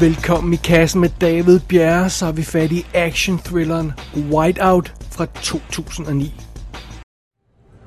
Velkommen 0.00 0.52
i 0.52 0.56
kassen 0.56 1.00
med 1.00 1.10
David 1.20 1.60
Bjerre, 1.60 2.10
så 2.10 2.26
er 2.26 2.32
vi 2.32 2.42
fat 2.42 2.72
i 2.72 2.86
action-thrilleren 2.94 3.92
Whiteout 4.14 4.94
fra 5.10 5.26
2009. 5.26 6.34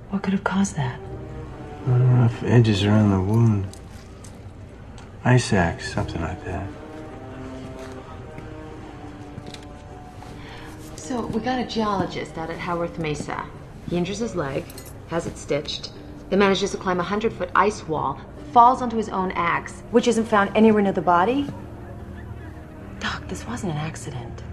What 0.09 0.23
could 0.23 0.33
have 0.33 0.43
caused 0.43 0.75
that? 0.75 0.99
Rough 1.87 2.43
edges 2.43 2.83
around 2.83 3.09
the 3.09 3.19
wound. 3.19 3.63
Ice 5.35 5.53
axe, 5.53 5.93
something 5.93 6.21
like 6.21 6.43
that. 6.45 6.67
So 10.95 11.21
we 11.33 11.39
got 11.39 11.59
a 11.59 11.65
geologist 11.69 12.37
out 12.37 12.49
at 12.49 12.59
Howarth 12.59 12.99
Mesa. 12.99 13.45
He 13.89 13.97
injures 13.97 14.19
his 14.19 14.35
leg, 14.35 14.63
has 15.07 15.27
it 15.27 15.37
stitched, 15.37 15.91
then 16.29 16.39
manages 16.39 16.71
to 16.71 16.77
climb 16.77 16.99
a 16.99 17.03
hundred 17.03 17.31
foot 17.33 17.49
ice 17.55 17.87
wall, 17.87 18.17
falls 18.51 18.81
onto 18.81 18.97
his 18.97 19.09
own 19.09 19.31
axe, 19.31 19.83
which 19.91 20.07
isn't 20.07 20.27
found 20.27 20.49
anywhere 20.55 20.83
near 20.83 20.93
the 20.93 21.01
body. 21.01 21.47
Doc, 23.01 23.27
this 23.27 23.45
wasn't 23.45 23.73
an 23.73 23.79
accident. 23.79 24.43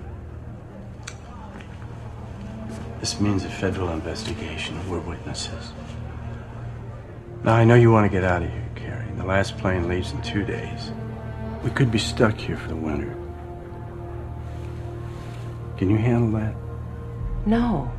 This 2.99 3.21
means 3.21 3.45
a 3.45 3.49
federal 3.49 3.91
investigation. 3.91 4.77
We're 4.91 4.99
witnesses. 5.01 5.73
Now, 7.45 7.55
I 7.55 7.65
know 7.65 7.77
you 7.77 7.93
want 7.93 8.11
to 8.11 8.13
get 8.13 8.25
out 8.25 8.43
of 8.43 8.51
here, 8.51 8.69
Carrie. 8.75 9.07
The 9.17 9.25
last 9.25 9.57
plane 9.59 9.87
leaves 9.87 10.11
in 10.13 10.21
two 10.23 10.45
days. 10.45 10.91
We 11.63 11.71
could 11.71 11.93
be 11.93 11.99
stuck 11.99 12.37
here 12.37 12.57
for 12.57 12.69
the 12.69 12.77
winter. 12.77 13.15
Can 15.77 15.91
you 15.91 15.99
handle 15.99 16.41
that? 16.41 16.55
No. 17.47 17.93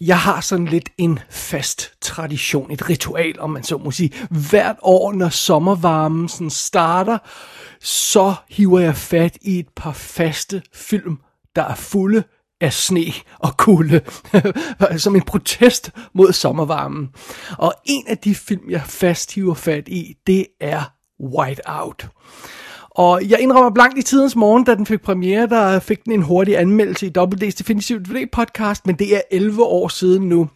Jeg 0.00 0.18
har 0.18 0.40
sådan 0.40 0.66
lidt 0.66 0.88
en 0.98 1.18
fast 1.30 1.92
tradition, 2.00 2.70
et 2.70 2.88
ritual, 2.88 3.40
om 3.40 3.50
man 3.50 3.62
så 3.62 3.78
må 3.78 3.90
sige. 3.90 4.12
Hvert 4.50 4.76
år, 4.82 5.12
når 5.12 5.28
sommervarmen 5.28 6.28
sådan 6.28 6.50
starter, 6.50 7.18
så 7.80 8.34
hiver 8.48 8.80
jeg 8.80 8.96
fat 8.96 9.38
i 9.42 9.58
et 9.58 9.68
par 9.76 9.92
faste 9.92 10.62
film, 10.74 11.18
der 11.56 11.62
er 11.62 11.74
fulde 11.74 12.24
af 12.60 12.72
sne 12.72 13.12
og 13.38 13.56
kulde, 13.56 14.00
som 14.96 15.16
en 15.16 15.22
protest 15.22 15.90
mod 16.14 16.32
sommervarmen. 16.32 17.08
Og 17.58 17.74
en 17.84 18.08
af 18.08 18.18
de 18.18 18.34
film, 18.34 18.70
jeg 18.70 18.82
fast 18.86 19.34
hiver 19.34 19.54
fat 19.54 19.88
i, 19.88 20.14
det 20.26 20.46
er 20.60 20.82
Whiteout. 21.20 22.08
Og 22.98 23.28
jeg 23.28 23.40
indrømmer 23.40 23.70
blankt 23.70 23.98
i 23.98 24.02
tidens 24.02 24.36
morgen, 24.36 24.64
da 24.64 24.74
den 24.74 24.86
fik 24.86 25.00
premiere, 25.00 25.46
der 25.46 25.78
fik 25.78 26.04
den 26.04 26.12
en 26.12 26.22
hurtig 26.22 26.58
anmeldelse 26.58 27.06
i 27.06 27.12
WD's 27.18 27.56
Definitive 27.58 27.98
DVD 27.98 28.26
podcast, 28.32 28.86
men 28.86 28.96
det 28.96 29.16
er 29.16 29.20
11 29.30 29.64
år 29.64 29.88
siden 29.88 30.28
nu. 30.28 30.48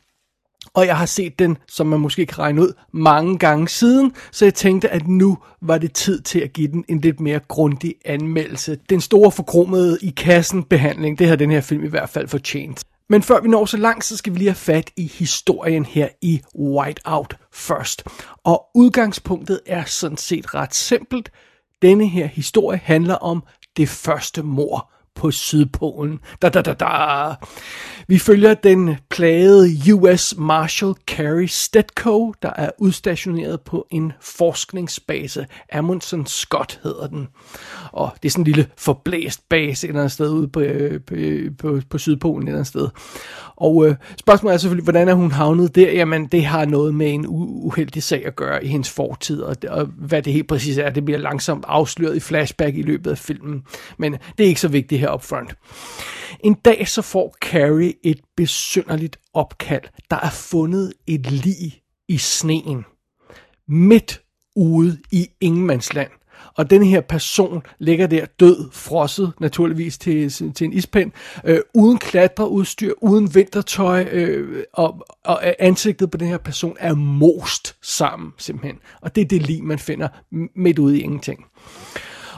Og 0.74 0.86
jeg 0.86 0.96
har 0.96 1.06
set 1.06 1.38
den, 1.38 1.58
som 1.68 1.86
man 1.86 2.00
måske 2.00 2.26
kan 2.26 2.38
regne 2.38 2.62
ud, 2.62 2.72
mange 2.92 3.38
gange 3.38 3.68
siden, 3.68 4.12
så 4.32 4.44
jeg 4.44 4.54
tænkte, 4.54 4.88
at 4.88 5.08
nu 5.08 5.38
var 5.60 5.78
det 5.78 5.92
tid 5.92 6.20
til 6.20 6.40
at 6.40 6.52
give 6.52 6.68
den 6.68 6.84
en 6.88 7.00
lidt 7.00 7.20
mere 7.20 7.40
grundig 7.48 7.94
anmeldelse. 8.04 8.78
Den 8.90 9.00
store 9.00 9.32
forkromede 9.32 9.98
i 10.02 10.10
kassen 10.16 10.62
behandling, 10.62 11.18
det 11.18 11.28
har 11.28 11.36
den 11.36 11.50
her 11.50 11.60
film 11.60 11.84
i 11.84 11.88
hvert 11.88 12.10
fald 12.10 12.28
fortjent. 12.28 12.82
Men 13.08 13.22
før 13.22 13.40
vi 13.40 13.48
når 13.48 13.64
så 13.64 13.76
langt, 13.76 14.04
så 14.04 14.16
skal 14.16 14.32
vi 14.32 14.38
lige 14.38 14.48
have 14.48 14.54
fat 14.54 14.90
i 14.96 15.12
historien 15.18 15.84
her 15.84 16.08
i 16.22 16.40
Whiteout 16.58 17.36
først. 17.52 18.04
Og 18.44 18.64
udgangspunktet 18.74 19.60
er 19.66 19.84
sådan 19.84 20.16
set 20.16 20.54
ret 20.54 20.74
simpelt. 20.74 21.30
Denne 21.82 22.08
her 22.08 22.26
historie 22.26 22.80
handler 22.84 23.14
om 23.14 23.42
det 23.76 23.88
første 23.88 24.42
mor 24.42 24.92
på 25.14 25.30
Sydpolen. 25.30 26.18
Da, 26.42 26.48
da, 26.48 26.62
da, 26.62 26.72
da. 26.72 27.34
Vi 28.08 28.18
følger 28.18 28.54
den 28.54 28.96
plagede 29.10 29.94
US 29.94 30.34
Marshal 30.38 30.94
Carrie 31.06 31.48
Stetko, 31.48 32.34
der 32.42 32.50
er 32.56 32.70
udstationeret 32.78 33.60
på 33.60 33.86
en 33.90 34.12
forskningsbase. 34.20 35.46
Amundsen 35.72 36.26
Scott 36.26 36.80
hedder 36.82 37.06
den. 37.06 37.28
Og 37.92 38.10
det 38.22 38.28
er 38.28 38.30
sådan 38.30 38.40
en 38.40 38.46
lille 38.46 38.66
forblæst 38.78 39.48
base 39.48 39.86
et 39.86 39.88
eller 39.88 40.00
andet 40.00 40.12
sted 40.12 40.30
ude 40.30 40.48
på, 40.48 40.60
øh, 40.60 41.00
på, 41.00 41.14
øh, 41.14 41.50
på, 41.58 41.80
på 41.90 41.98
Sydpolen 41.98 42.42
et 42.42 42.48
eller 42.48 42.58
andet 42.58 42.68
sted. 42.68 42.88
Og 43.56 43.86
øh, 43.88 43.94
spørgsmålet 44.16 44.54
er 44.54 44.58
selvfølgelig, 44.58 44.84
hvordan 44.84 45.08
er 45.08 45.14
hun 45.14 45.30
havnet 45.30 45.74
der? 45.74 45.92
Jamen, 45.92 46.26
det 46.26 46.44
har 46.44 46.64
noget 46.64 46.94
med 46.94 47.12
en 47.12 47.24
uheldig 47.28 48.02
sag 48.02 48.26
at 48.26 48.36
gøre 48.36 48.64
i 48.64 48.68
hendes 48.68 48.90
fortid, 48.90 49.40
og, 49.40 49.56
og 49.68 49.86
hvad 49.86 50.22
det 50.22 50.32
helt 50.32 50.48
præcis 50.48 50.78
er, 50.78 50.90
det 50.90 51.04
bliver 51.04 51.18
langsomt 51.18 51.64
afsløret 51.68 52.16
i 52.16 52.20
flashback 52.20 52.76
i 52.76 52.82
løbet 52.82 53.10
af 53.10 53.18
filmen. 53.18 53.62
Men 53.98 54.12
det 54.38 54.44
er 54.44 54.48
ikke 54.48 54.60
så 54.60 54.68
vigtigt 54.68 55.00
her 55.02 55.14
upfront. 55.14 55.54
En 56.40 56.54
dag 56.54 56.88
så 56.88 57.02
får 57.02 57.36
Carrie 57.40 57.94
et 58.04 58.20
besynderligt 58.36 59.18
opkald. 59.34 59.82
Der 60.10 60.16
er 60.16 60.30
fundet 60.30 60.92
et 61.06 61.30
lig 61.30 61.82
i 62.08 62.18
sneen. 62.18 62.84
Midt 63.68 64.22
ude 64.56 64.98
i 65.10 65.28
ingenmandsland. 65.40 66.10
Og 66.56 66.70
den 66.70 66.82
her 66.82 67.00
person 67.00 67.62
ligger 67.78 68.06
der 68.06 68.24
død, 68.40 68.70
frosset 68.72 69.32
naturligvis 69.40 69.98
til, 69.98 70.30
til 70.30 70.64
en 70.64 70.72
ispind, 70.72 71.12
øh, 71.44 71.60
uden 71.74 71.98
klatreudstyr, 71.98 72.92
uden 73.00 73.34
vintertøj, 73.34 74.06
øh, 74.12 74.64
og, 74.72 75.06
og 75.24 75.40
ansigtet 75.58 76.10
på 76.10 76.16
den 76.16 76.28
her 76.28 76.38
person 76.38 76.76
er 76.80 76.94
most 76.94 77.76
sammen 77.82 78.32
simpelthen. 78.38 78.78
Og 79.00 79.14
det 79.14 79.20
er 79.20 79.24
det 79.24 79.42
lige 79.46 79.62
man 79.62 79.78
finder 79.78 80.08
midt 80.56 80.78
ude 80.78 80.98
i 80.98 81.02
ingenting. 81.02 81.44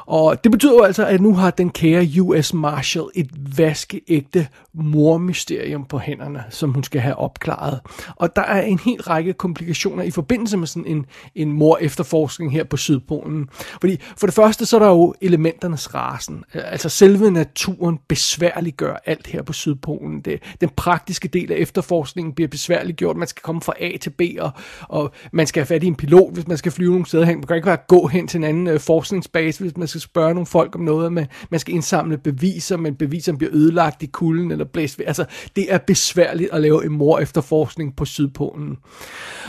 Og 0.06 0.44
det 0.44 0.53
betyder 0.53 0.72
jo 0.72 0.82
altså, 0.82 1.06
at 1.06 1.20
nu 1.20 1.34
har 1.34 1.50
den 1.50 1.70
kære 1.70 2.20
US 2.20 2.54
Marshal 2.54 3.04
et 3.15 3.31
vaskeægte 3.59 4.48
mormysterium 4.75 5.84
på 5.84 5.98
hænderne, 5.98 6.44
som 6.50 6.72
hun 6.72 6.84
skal 6.84 7.00
have 7.00 7.16
opklaret. 7.16 7.81
Og 8.16 8.37
der 8.37 8.43
er 8.43 8.62
en 8.62 8.78
hel 8.78 9.03
række 9.03 9.32
komplikationer 9.32 10.03
i 10.03 10.10
forbindelse 10.10 10.56
med 10.56 10.66
sådan 10.66 10.87
en, 10.87 11.06
en 11.34 11.53
mor 11.53 11.78
efterforskning 11.81 12.53
her 12.53 12.64
på 12.64 12.76
Sydpolen. 12.76 13.48
Fordi 13.81 14.00
for 14.16 14.26
det 14.26 14.34
første, 14.34 14.66
så 14.66 14.76
er 14.76 14.81
der 14.81 14.88
jo 14.88 15.14
elementernes 15.20 15.94
rasen. 15.94 16.44
Altså 16.53 16.88
selve 16.88 17.31
naturen 17.31 17.98
besværliggør 18.09 19.03
alt 19.06 19.26
her 19.26 19.43
på 19.43 19.53
Sydpolen. 19.53 20.20
Det, 20.20 20.43
den 20.60 20.69
praktiske 20.76 21.28
del 21.28 21.53
af 21.53 21.56
efterforskningen 21.56 22.34
bliver 22.34 22.48
besværliggjort. 22.48 23.16
Man 23.16 23.28
skal 23.28 23.43
komme 23.43 23.60
fra 23.60 23.72
A 23.81 23.97
til 24.00 24.10
B, 24.10 24.20
og, 24.38 24.50
og 24.88 25.12
man 25.32 25.47
skal 25.47 25.60
have 25.60 25.66
fat 25.66 25.82
i 25.82 25.87
en 25.87 25.94
pilot, 25.94 26.32
hvis 26.34 26.48
man 26.48 26.59
skal 26.59 26.72
flyve 26.72 26.91
nogle 26.91 27.06
steder 27.06 27.25
hen. 27.25 27.37
Man 27.37 27.47
kan 27.47 27.56
ikke 27.56 27.66
bare 27.66 27.76
gå 27.88 28.06
hen 28.06 28.28
til 28.28 28.38
en 28.38 28.44
anden 28.44 28.66
øh, 28.66 28.81
forskningsbase, 28.81 29.60
hvis 29.60 29.76
man 29.76 29.88
skal 30.00 30.10
spørge 30.10 30.34
nogle 30.34 30.47
folk 30.47 30.75
om 30.75 30.81
noget. 30.81 31.12
Man, 31.12 31.27
man 31.50 31.60
skal 31.60 31.75
indsamle 31.75 32.19
beviser, 32.19 32.77
men 32.77 32.94
beviserne 32.94 33.38
bliver 33.38 33.55
ødelagt 33.55 34.03
i 34.03 34.06
kulden 34.06 34.50
eller 34.50 34.65
blæst 34.65 34.99
ved. 34.99 35.06
Altså, 35.06 35.25
det 35.56 35.72
er 35.72 35.78
besværligt 35.78 36.53
at 36.53 36.60
lave 36.60 36.84
en 36.84 36.93
mor 36.93 37.19
efterforskning 37.19 37.97
på 37.97 38.05
Sydpolen. 38.05 38.77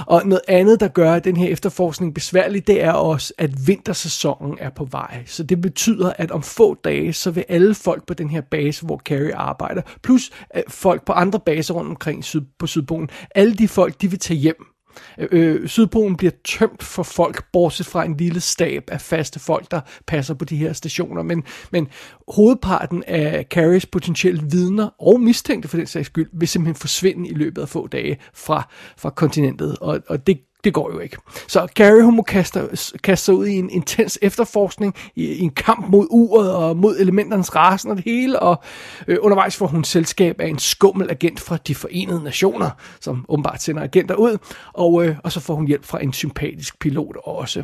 Og 0.08 0.22
noget 0.26 0.42
andet, 0.48 0.80
der 0.80 0.88
gør 0.88 1.20
den 1.20 1.38
her 1.38 1.48
efterforskning 1.48 2.14
besværlig, 2.14 2.68
det 2.68 2.84
er 2.84 2.92
også, 2.92 3.34
at 3.38 3.68
vintersæsonen 3.68 4.58
er 4.60 4.70
på 4.70 4.88
vej. 4.92 5.24
Så 5.26 5.44
det 5.44 5.62
betyder, 5.62 6.14
at 6.18 6.32
om 6.32 6.44
få 6.44 6.74
dage, 6.84 7.14
så 7.14 7.32
vil 7.32 7.46
alle 7.50 7.76
folk 7.76 8.08
på 8.08 8.14
den 8.14 8.30
her 8.30 8.42
base, 8.42 8.86
hvor 8.86 9.02
Carrie 9.06 9.36
arbejder, 9.36 9.82
plus 10.04 10.32
folk 10.68 11.06
på 11.06 11.14
andre 11.14 11.40
baser 11.40 11.74
rundt 11.74 11.90
omkring 11.90 12.24
syd, 12.24 12.42
på 12.60 12.68
Sydpolen, 12.68 13.10
alle 13.36 13.56
de 13.56 13.68
folk, 13.68 14.02
de 14.02 14.10
vil 14.10 14.20
tage 14.20 14.40
hjem 14.40 14.75
Øh, 15.18 15.68
Sydpolen 15.68 16.18
bliver 16.18 16.32
tømt 16.44 16.84
for 16.84 17.04
folk, 17.04 17.46
bortset 17.54 17.86
fra 17.86 18.06
en 18.06 18.18
lille 18.18 18.42
stab 18.42 18.84
af 18.88 19.02
faste 19.02 19.40
folk, 19.40 19.72
der 19.72 19.82
passer 20.08 20.34
på 20.34 20.46
de 20.46 20.58
her 20.58 20.74
stationer. 20.74 21.24
Men, 21.24 21.44
men 21.72 21.88
hovedparten 22.28 23.04
af 23.08 23.46
Carries 23.50 23.86
potentielle 23.86 24.44
vidner 24.52 24.90
og 25.00 25.22
mistænkte 25.22 25.70
for 25.70 25.78
den 25.78 25.88
sags 25.88 26.06
skyld, 26.06 26.30
vil 26.34 26.48
simpelthen 26.48 26.76
forsvinde 26.76 27.30
i 27.30 27.34
løbet 27.34 27.62
af 27.62 27.70
få 27.70 27.88
dage 27.88 28.18
fra, 28.34 28.70
fra 28.98 29.10
kontinentet. 29.10 29.78
Og, 29.82 30.00
og 30.08 30.28
det 30.28 30.40
det 30.66 30.74
går 30.74 30.92
jo 30.94 31.00
ikke. 31.00 31.18
Så 31.48 31.68
Gary 31.76 32.02
hun 32.02 32.16
må 32.16 32.22
kaste, 32.22 32.70
kaste 33.04 33.26
sig 33.26 33.34
ud 33.34 33.48
i 33.48 33.56
en 33.56 33.70
intens 33.70 34.20
efterforskning, 34.22 34.96
i, 35.16 35.26
i 35.26 35.40
en 35.40 35.50
kamp 35.50 35.90
mod 35.90 36.08
uret 36.10 36.54
og 36.54 36.78
mod 36.78 36.98
elementernes 37.00 37.56
rasen 37.56 37.92
og 37.92 37.98
det 37.98 38.06
hele, 38.06 38.40
og 38.40 38.64
øh, 39.08 39.18
undervejs 39.22 39.56
får 39.56 39.68
hun 39.68 39.84
selskab 39.84 40.42
af 40.42 40.48
en 40.48 40.60
skummel 40.60 41.12
agent 41.12 41.40
fra 41.40 41.58
de 41.68 41.76
forenede 41.76 42.24
nationer, 42.24 42.70
som 43.00 43.26
åbenbart 43.30 43.62
sender 43.62 43.84
agenter 43.84 44.16
ud, 44.16 44.38
og, 44.74 45.06
øh, 45.06 45.16
og 45.24 45.32
så 45.32 45.40
får 45.40 45.56
hun 45.56 45.68
hjælp 45.68 45.86
fra 45.86 46.04
en 46.04 46.14
sympatisk 46.14 46.80
pilot 46.80 47.16
også. 47.24 47.64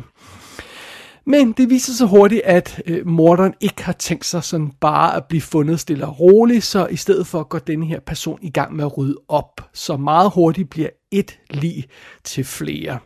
Men 1.24 1.52
det 1.52 1.70
viser 1.70 1.92
sig 1.92 2.06
hurtigt, 2.06 2.42
at 2.44 2.82
øh, 2.86 3.06
morderen 3.06 3.54
ikke 3.60 3.84
har 3.84 3.92
tænkt 3.92 4.24
sig 4.24 4.44
sådan 4.44 4.72
bare 4.80 5.16
at 5.16 5.24
blive 5.24 5.40
fundet 5.40 5.80
stille 5.80 6.06
og 6.06 6.20
roligt, 6.20 6.64
så 6.64 6.86
i 6.86 6.96
stedet 6.96 7.26
for 7.26 7.42
går 7.42 7.58
denne 7.58 7.86
her 7.86 8.00
person 8.00 8.38
i 8.42 8.50
gang 8.50 8.76
med 8.76 8.84
at 8.84 8.98
rydde 8.98 9.18
op. 9.28 9.60
Så 9.72 9.96
meget 9.96 10.30
hurtigt 10.34 10.70
bliver 10.70 10.88
et 11.10 11.38
lig 11.50 11.84
til 12.24 12.44
flere. 12.44 12.98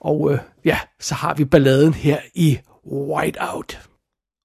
Og 0.00 0.32
øh, 0.32 0.38
ja, 0.64 0.78
så 1.00 1.14
har 1.14 1.34
vi 1.34 1.44
balladen 1.44 1.94
her 1.94 2.18
i 2.34 2.58
Whiteout. 2.92 3.87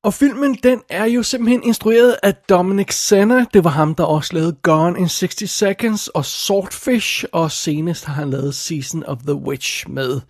Og 0.03 0.13
filmen, 0.13 0.57
den 0.63 0.81
er 0.89 1.05
jo 1.05 1.23
simpelthen 1.23 1.63
instrueret 1.63 2.15
af 2.23 2.35
Dominic 2.35 2.93
Senna. 2.93 3.45
Det 3.53 3.63
var 3.63 3.69
ham, 3.69 3.95
der 3.95 4.03
også 4.03 4.33
lavede 4.33 4.55
Gone 4.63 4.99
in 4.99 5.07
60 5.07 5.49
Seconds 5.49 6.07
og 6.07 6.25
Swordfish. 6.25 7.25
Og 7.31 7.51
senest 7.51 8.05
har 8.05 8.13
han 8.13 8.29
lavet 8.29 8.55
Season 8.55 9.03
of 9.03 9.17
the 9.17 9.33
Witch 9.33 9.89
med 9.89 10.21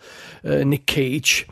øh, 0.43 0.67
Nick 0.67 0.83
Cage. 0.91 1.45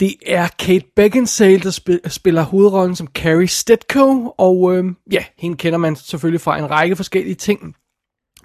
Det 0.00 0.14
er 0.26 0.48
Kate 0.58 0.84
Beckinsale, 0.96 1.62
der 1.62 1.98
spiller 2.08 2.42
hovedrollen 2.42 2.96
som 2.96 3.06
Carrie 3.06 3.48
Stedko, 3.48 4.34
Og 4.38 4.76
øh, 4.76 4.84
ja, 5.12 5.24
hende 5.38 5.56
kender 5.56 5.78
man 5.78 5.96
selvfølgelig 5.96 6.40
fra 6.40 6.58
en 6.58 6.70
række 6.70 6.96
forskellige 6.96 7.34
ting. 7.34 7.74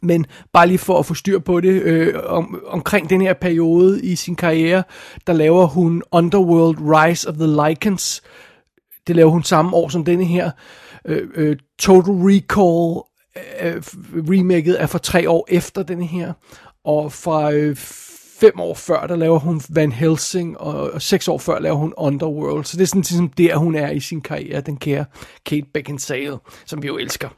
Men 0.02 0.26
bare 0.54 0.68
lige 0.68 0.78
for 0.78 1.00
at 1.00 1.06
få 1.06 1.14
styr 1.14 1.40
på 1.40 1.62
det, 1.62 1.82
øh, 1.82 2.14
om, 2.26 2.64
omkring 2.68 3.10
den 3.10 3.22
her 3.22 3.34
periode 3.34 4.06
i 4.06 4.16
sin 4.16 4.36
karriere, 4.36 4.84
der 5.28 5.34
laver 5.34 5.66
hun 5.66 6.04
Underworld 6.12 6.78
Rise 6.82 7.30
of 7.30 7.36
the 7.36 7.48
Lycans, 7.48 8.22
det 9.08 9.16
laver 9.16 9.32
hun 9.32 9.44
samme 9.44 9.74
år 9.76 9.90
som 9.90 10.06
denne 10.06 10.26
her. 10.26 10.52
Øh, 11.06 11.28
øh, 11.36 11.58
Total 11.80 12.14
Recall 12.14 13.04
øh, 13.62 13.84
remaket 14.30 14.82
er 14.82 14.86
for 14.86 14.98
tre 14.98 15.30
år 15.30 15.46
efter 15.50 15.84
denne 15.84 16.06
her. 16.06 16.34
Og 16.84 17.14
fra 17.14 17.52
øh, 17.52 17.76
fem 18.40 18.60
år 18.60 18.74
før, 18.74 19.08
der 19.08 19.16
laver 19.16 19.40
hun 19.40 19.62
Van 19.70 19.92
Helsing, 19.92 20.58
og, 20.58 20.92
og 20.92 21.02
seks 21.02 21.28
år 21.28 21.38
før 21.38 21.60
laver 21.60 21.76
hun 21.76 21.94
Underworld. 21.98 22.64
Så 22.64 22.78
det 22.78 22.84
er 22.84 22.88
sådan 22.88 23.02
ligesom 23.02 23.30
der, 23.30 23.56
hun 23.56 23.76
er 23.76 23.90
i 23.90 24.00
sin 24.00 24.22
karriere, 24.22 24.62
den 24.62 24.78
kære 24.78 25.06
Kate 25.46 25.68
Beckinsale, 25.74 26.38
som 26.66 26.82
vi 26.82 26.88
jo 26.88 26.98
elsker. 26.98 27.30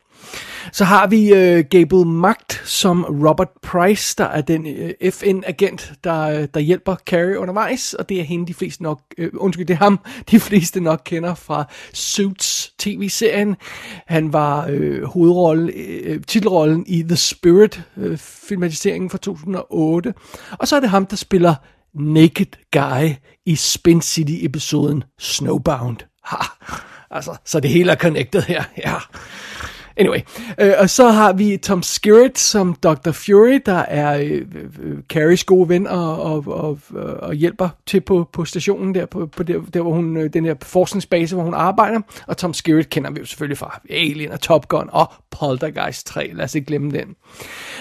Så 0.71 0.86
har 0.86 1.07
vi 1.07 1.33
øh, 1.33 1.63
Gable 1.69 2.06
Magt 2.06 2.62
som 2.66 3.04
Robert 3.04 3.50
Price, 3.62 4.16
der 4.18 4.25
er 4.25 4.42
den 4.42 4.68
øh, 4.68 5.12
FN-agent, 5.12 5.94
der, 6.04 6.21
øh, 6.21 6.48
der 6.54 6.60
hjælper 6.60 6.95
Carrie 6.95 7.39
undervejs, 7.39 7.94
og 7.94 8.10
det 8.10 8.19
er 8.19 8.24
hende 8.24 8.48
de 8.48 8.54
fleste 8.54 8.83
nok, 8.83 9.01
øh, 9.18 9.30
undskyld, 9.38 9.66
det 9.66 9.74
er 9.74 9.77
ham, 9.77 10.00
de 10.31 10.39
fleste 10.39 10.80
nok 10.80 11.01
kender 11.06 11.36
fra 11.36 11.66
Suits 11.94 12.74
tv-serien. 12.80 13.56
Han 14.07 14.33
var 14.33 14.68
øh, 14.69 15.04
hovedrollen, 15.04 15.69
øh, 15.75 16.21
titelrollen 16.27 16.83
i 16.88 17.04
The 17.04 17.16
Spirit, 17.16 17.81
øh, 17.98 18.18
filmatiseringen 18.18 19.10
fra 19.10 19.18
2008, 19.18 20.13
og 20.60 20.68
så 20.68 20.75
er 20.75 20.80
det 20.80 20.89
ham, 20.89 21.06
der 21.06 21.16
spiller 21.16 21.56
Naked 21.94 22.51
Guy 22.71 23.10
i 23.45 23.56
Spin 23.56 24.01
City-episoden 24.01 25.04
Snowbound. 25.19 25.98
Ha, 26.24 26.38
altså, 27.12 27.38
så 27.45 27.60
det 27.60 27.69
hele 27.69 27.92
er 27.92 27.95
connected 27.95 28.42
her, 28.42 28.63
ja. 28.77 28.95
Anyway, 29.99 30.19
øh, 30.59 30.73
og 30.79 30.89
så 30.89 31.09
har 31.09 31.33
vi 31.33 31.57
Tom 31.57 31.83
Skerritt 31.83 32.39
som 32.39 32.73
Dr. 32.73 33.11
Fury, 33.11 33.59
der 33.65 33.77
er 33.77 34.19
øh, 34.19 34.31
øh, 34.31 34.43
øh, 34.79 34.97
Carries 35.09 35.43
gode 35.43 35.69
ven 35.69 35.87
og, 35.87 36.21
og, 36.21 36.43
og, 36.47 36.79
øh, 36.95 37.15
og 37.19 37.33
hjælper 37.33 37.69
til 37.85 38.01
på, 38.01 38.29
på 38.33 38.45
stationen 38.45 38.95
der, 38.95 39.05
på, 39.05 39.25
på 39.25 39.43
der, 39.43 39.61
der 39.73 39.81
hvor 39.81 39.93
hun, 39.93 40.27
den 40.27 40.45
her 40.45 40.55
forskningsbase, 40.61 41.35
hvor 41.35 41.43
hun 41.43 41.53
arbejder. 41.53 41.99
Og 42.27 42.37
Tom 42.37 42.53
Skerritt 42.53 42.89
kender 42.89 43.11
vi 43.11 43.19
jo 43.19 43.25
selvfølgelig 43.25 43.57
fra 43.57 43.81
Alien 43.89 44.31
og 44.31 44.41
Top 44.41 44.67
Gun 44.67 44.89
og 44.91 45.13
Poltergeist 45.31 46.07
3, 46.07 46.31
lad 46.33 46.45
os 46.45 46.55
ikke 46.55 46.65
glemme 46.65 46.91
den. 46.91 47.15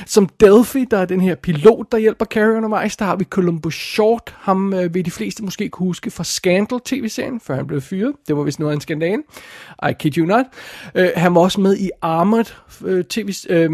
Som 0.06 0.28
Delphi, 0.40 0.84
der 0.90 0.98
er 0.98 1.04
den 1.04 1.20
her 1.20 1.34
pilot, 1.34 1.92
der 1.92 1.98
hjælper 1.98 2.24
Carrie 2.24 2.56
undervejs, 2.56 2.96
der 2.96 3.04
har 3.04 3.16
vi 3.16 3.24
Columbus 3.24 3.74
Short, 3.74 4.34
ham 4.38 4.74
øh, 4.74 4.94
vil 4.94 5.04
de 5.04 5.10
fleste 5.10 5.44
måske 5.44 5.68
kunne 5.68 5.86
huske 5.86 6.10
fra 6.10 6.24
Scandal 6.24 6.80
tv-serien, 6.84 7.40
før 7.40 7.54
han 7.54 7.66
blev 7.66 7.80
fyret. 7.80 8.14
Det 8.28 8.36
var 8.36 8.42
vist 8.42 8.58
noget 8.58 8.72
af 8.72 8.74
en 8.74 8.80
skandale. 8.80 9.22
I 9.90 9.92
kid 9.98 10.18
you 10.18 10.26
not. 10.26 10.44
Øh, 10.94 11.08
han 11.16 11.34
var 11.34 11.40
også 11.40 11.60
med 11.60 11.76
i 11.76 11.90
Armored 12.08 12.55
øh, 12.84 13.05
tv, 13.05 13.32
øh, 13.49 13.70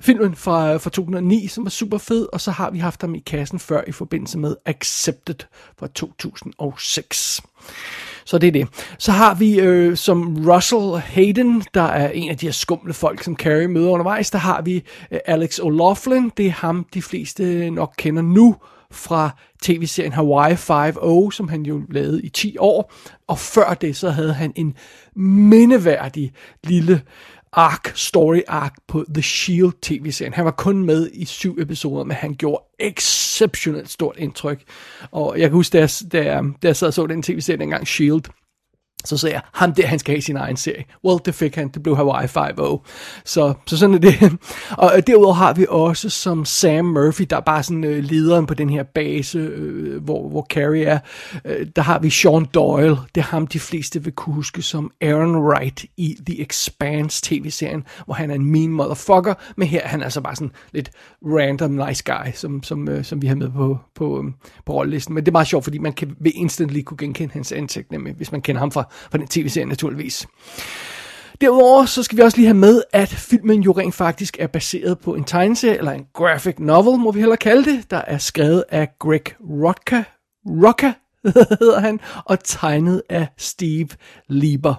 filmen 0.00 0.36
fra, 0.36 0.76
fra 0.76 0.90
2009, 0.90 1.46
som 1.46 1.64
var 1.64 1.70
super 1.70 1.98
fed, 1.98 2.26
og 2.32 2.40
så 2.40 2.50
har 2.50 2.70
vi 2.70 2.78
haft 2.78 3.00
ham 3.00 3.14
i 3.14 3.18
kassen 3.18 3.58
før 3.58 3.82
i 3.86 3.92
forbindelse 3.92 4.38
med 4.38 4.56
Accepted 4.66 5.46
fra 5.78 5.86
2006. 5.86 7.42
Så 8.24 8.38
det 8.38 8.46
er 8.46 8.52
det. 8.52 8.68
Så 8.98 9.12
har 9.12 9.34
vi 9.34 9.60
øh, 9.60 9.96
som 9.96 10.46
Russell 10.50 10.98
Hayden, 10.98 11.62
der 11.74 11.82
er 11.82 12.10
en 12.10 12.30
af 12.30 12.38
de 12.38 12.46
her 12.46 12.52
skumle 12.52 12.94
folk, 12.94 13.22
som 13.22 13.36
Carrie 13.36 13.68
møder 13.68 13.90
undervejs, 13.90 14.30
der 14.30 14.38
har 14.38 14.62
vi 14.62 14.82
øh, 15.10 15.18
Alex 15.26 15.58
O'Loughlin. 15.58 16.30
Det 16.36 16.46
er 16.46 16.50
ham, 16.50 16.86
de 16.94 17.02
fleste 17.02 17.70
nok 17.70 17.94
kender 17.96 18.22
nu 18.22 18.56
fra 18.90 19.30
tv-serien 19.62 20.12
Hawaii 20.12 20.54
5.0, 20.54 21.30
som 21.30 21.48
han 21.48 21.62
jo 21.62 21.82
lavede 21.90 22.22
i 22.22 22.28
10 22.28 22.56
år. 22.58 22.92
Og 23.26 23.38
før 23.38 23.74
det, 23.74 23.96
så 23.96 24.10
havde 24.10 24.34
han 24.34 24.52
en 24.56 24.74
mindeværdig 25.16 26.32
lille 26.64 27.02
arc, 27.56 27.92
story 27.94 28.40
arc 28.48 28.72
på 28.88 29.04
The 29.14 29.22
Shield 29.22 29.72
tv-serien. 29.82 30.34
Han 30.34 30.44
var 30.44 30.50
kun 30.50 30.84
med 30.84 31.10
i 31.12 31.24
syv 31.24 31.58
episoder, 31.60 32.04
men 32.04 32.16
han 32.16 32.34
gjorde 32.34 32.64
exceptionelt 32.78 33.90
stort 33.90 34.16
indtryk. 34.18 34.62
Og 35.10 35.38
jeg 35.38 35.48
kan 35.48 35.56
huske, 35.56 35.72
da 35.72 35.78
jeg, 35.78 35.90
da 36.12 36.24
jeg, 36.24 36.44
da 36.62 36.66
jeg 36.66 36.76
sad 36.76 36.88
og 36.88 36.94
så 36.94 37.06
den 37.06 37.22
tv-serie 37.22 37.58
dengang, 37.58 37.86
Shield, 37.86 38.22
så 39.04 39.16
sagde 39.16 39.34
jeg, 39.34 39.42
ham 39.52 39.74
der, 39.74 39.86
han 39.86 39.98
skal 39.98 40.14
have 40.14 40.22
sin 40.22 40.36
egen 40.36 40.56
serie. 40.56 40.84
Well, 41.04 41.20
det 41.24 41.34
fik 41.34 41.54
han, 41.54 41.68
det 41.68 41.82
blev 41.82 41.96
Hawaii 41.96 42.26
5.0. 42.26 42.88
Så, 43.24 43.54
så 43.66 43.76
sådan 43.76 43.94
er 43.94 43.98
det. 43.98 44.32
Og 44.84 44.92
derudover 45.06 45.34
har 45.34 45.52
vi 45.52 45.66
også 45.68 46.10
som 46.10 46.44
Sam 46.44 46.84
Murphy, 46.84 47.24
der 47.30 47.36
er 47.36 47.40
bare 47.40 47.62
sådan 47.62 47.84
øh, 47.84 48.04
lederen 48.04 48.46
på 48.46 48.54
den 48.54 48.70
her 48.70 48.82
base, 48.82 49.38
øh, 49.38 50.02
hvor, 50.02 50.28
hvor 50.28 50.46
Carrie 50.50 50.84
er. 50.84 50.98
Øh, 51.44 51.66
der 51.76 51.82
har 51.82 51.98
vi 51.98 52.10
Sean 52.10 52.46
Doyle, 52.54 52.96
det 53.14 53.20
er 53.20 53.24
ham 53.24 53.46
de 53.46 53.60
fleste 53.60 54.04
vil 54.04 54.12
kunne 54.12 54.34
huske 54.34 54.62
som 54.62 54.90
Aaron 55.00 55.36
Wright 55.36 55.84
i 55.96 56.16
The 56.26 56.40
Expanse 56.42 57.22
tv-serien, 57.22 57.84
hvor 58.04 58.14
han 58.14 58.30
er 58.30 58.34
en 58.34 58.44
mean 58.44 58.68
motherfucker, 58.68 59.34
men 59.56 59.68
her 59.68 59.80
han 59.84 59.94
er 59.94 59.94
han 59.94 60.02
altså 60.02 60.20
bare 60.20 60.36
sådan 60.36 60.52
lidt 60.72 60.90
random 61.22 61.70
nice 61.70 62.04
guy, 62.04 62.32
som, 62.34 62.62
som, 62.62 62.88
øh, 62.88 63.04
som 63.04 63.22
vi 63.22 63.26
har 63.26 63.34
med 63.34 63.50
på, 63.50 63.78
på, 63.94 64.18
øh, 64.18 64.32
på 64.66 64.72
rollelisten. 64.72 65.14
Men 65.14 65.24
det 65.24 65.30
er 65.30 65.32
meget 65.32 65.46
sjovt, 65.46 65.64
fordi 65.64 65.78
man 65.78 65.92
kan 65.92 66.16
ved 66.20 66.32
instantly 66.34 66.82
kunne 66.82 66.98
genkende 66.98 67.32
hans 67.32 67.52
ansigt, 67.52 67.92
nemlig, 67.92 68.14
hvis 68.14 68.32
man 68.32 68.42
kender 68.42 68.60
ham 68.60 68.70
fra 68.70 68.88
fra 69.10 69.18
den 69.18 69.26
tv-serie 69.26 69.66
naturligvis. 69.66 70.26
Derudover 71.40 71.84
så 71.84 72.02
skal 72.02 72.18
vi 72.18 72.22
også 72.22 72.36
lige 72.36 72.46
have 72.46 72.56
med, 72.56 72.82
at 72.92 73.08
filmen 73.08 73.62
jo 73.62 73.72
rent 73.72 73.94
faktisk 73.94 74.36
er 74.40 74.46
baseret 74.46 74.98
på 74.98 75.14
en 75.14 75.24
tegneserie, 75.24 75.78
eller 75.78 75.92
en 75.92 76.06
graphic 76.12 76.54
novel, 76.58 76.98
må 76.98 77.12
vi 77.12 77.18
hellere 77.18 77.36
kalde 77.36 77.64
det, 77.64 77.90
der 77.90 78.02
er 78.06 78.18
skrevet 78.18 78.64
af 78.68 78.88
Greg 78.98 79.24
Rocka, 79.40 80.02
Rocka 80.46 80.92
hedder 81.60 81.80
han, 81.80 82.00
og 82.24 82.44
tegnet 82.44 83.02
af 83.08 83.26
Steve 83.36 83.88
Lieber. 84.28 84.74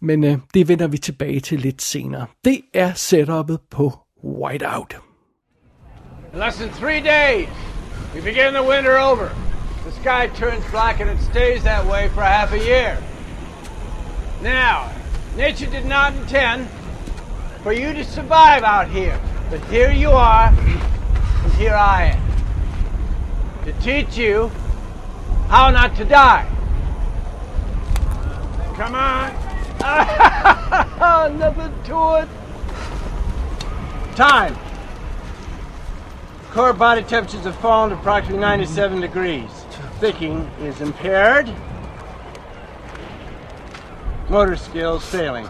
Men 0.00 0.24
øh, 0.24 0.38
det 0.54 0.68
vender 0.68 0.86
vi 0.86 0.98
tilbage 0.98 1.40
til 1.40 1.60
lidt 1.60 1.82
senere. 1.82 2.26
Det 2.44 2.60
er 2.74 2.92
setupet 2.94 3.60
på 3.70 3.92
Whiteout. 4.24 4.96
In 6.32 6.38
less 6.38 6.58
than 6.58 6.70
three 6.70 7.00
days, 7.00 7.48
we 8.14 8.20
begin 8.20 8.52
the 8.52 8.68
winter 8.70 8.98
over. 8.98 9.28
The 9.86 9.92
sky 9.92 10.22
turns 10.40 10.64
black 10.70 11.00
and 11.00 11.10
it 11.10 11.20
stays 11.24 11.62
that 11.62 11.86
way 11.86 12.08
for 12.14 12.20
half 12.20 12.52
a 12.52 12.60
year. 12.70 12.96
Now, 14.42 14.92
nature 15.36 15.66
did 15.66 15.84
not 15.84 16.14
intend 16.14 16.68
for 17.62 17.72
you 17.72 17.92
to 17.92 18.04
survive 18.04 18.62
out 18.62 18.88
here, 18.88 19.20
but 19.50 19.60
here 19.64 19.90
you 19.90 20.10
are, 20.10 20.48
and 20.48 21.52
here 21.54 21.74
I 21.74 22.14
am. 22.14 23.64
To 23.64 23.72
teach 23.80 24.16
you 24.16 24.50
how 25.48 25.70
not 25.70 25.96
to 25.96 26.04
die. 26.04 26.46
Come 28.74 28.94
on. 28.94 29.32
Nothing 31.38 31.72
to 31.84 32.14
it. 32.22 32.28
Time. 34.14 34.56
Core 36.50 36.72
body 36.72 37.02
temperatures 37.02 37.44
have 37.44 37.56
fallen 37.56 37.90
to 37.90 37.96
approximately 37.96 38.40
97 38.40 39.00
degrees. 39.00 39.50
Thinking 39.98 40.48
is 40.60 40.80
impaired 40.80 41.52
motor 44.28 44.56
skills 44.56 45.04
failing. 45.04 45.48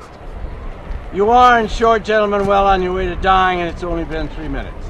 You 1.13 1.31
are, 1.31 1.59
in 1.61 1.69
short, 1.69 2.05
gentlemen, 2.05 2.47
well 2.47 2.67
on 2.67 2.83
your 2.83 2.95
way 2.95 3.07
to 3.07 3.17
dying, 3.17 3.61
and 3.61 3.69
it's 3.69 3.83
only 3.83 4.05
been 4.05 4.29
three 4.29 4.49
minutes. 4.49 4.87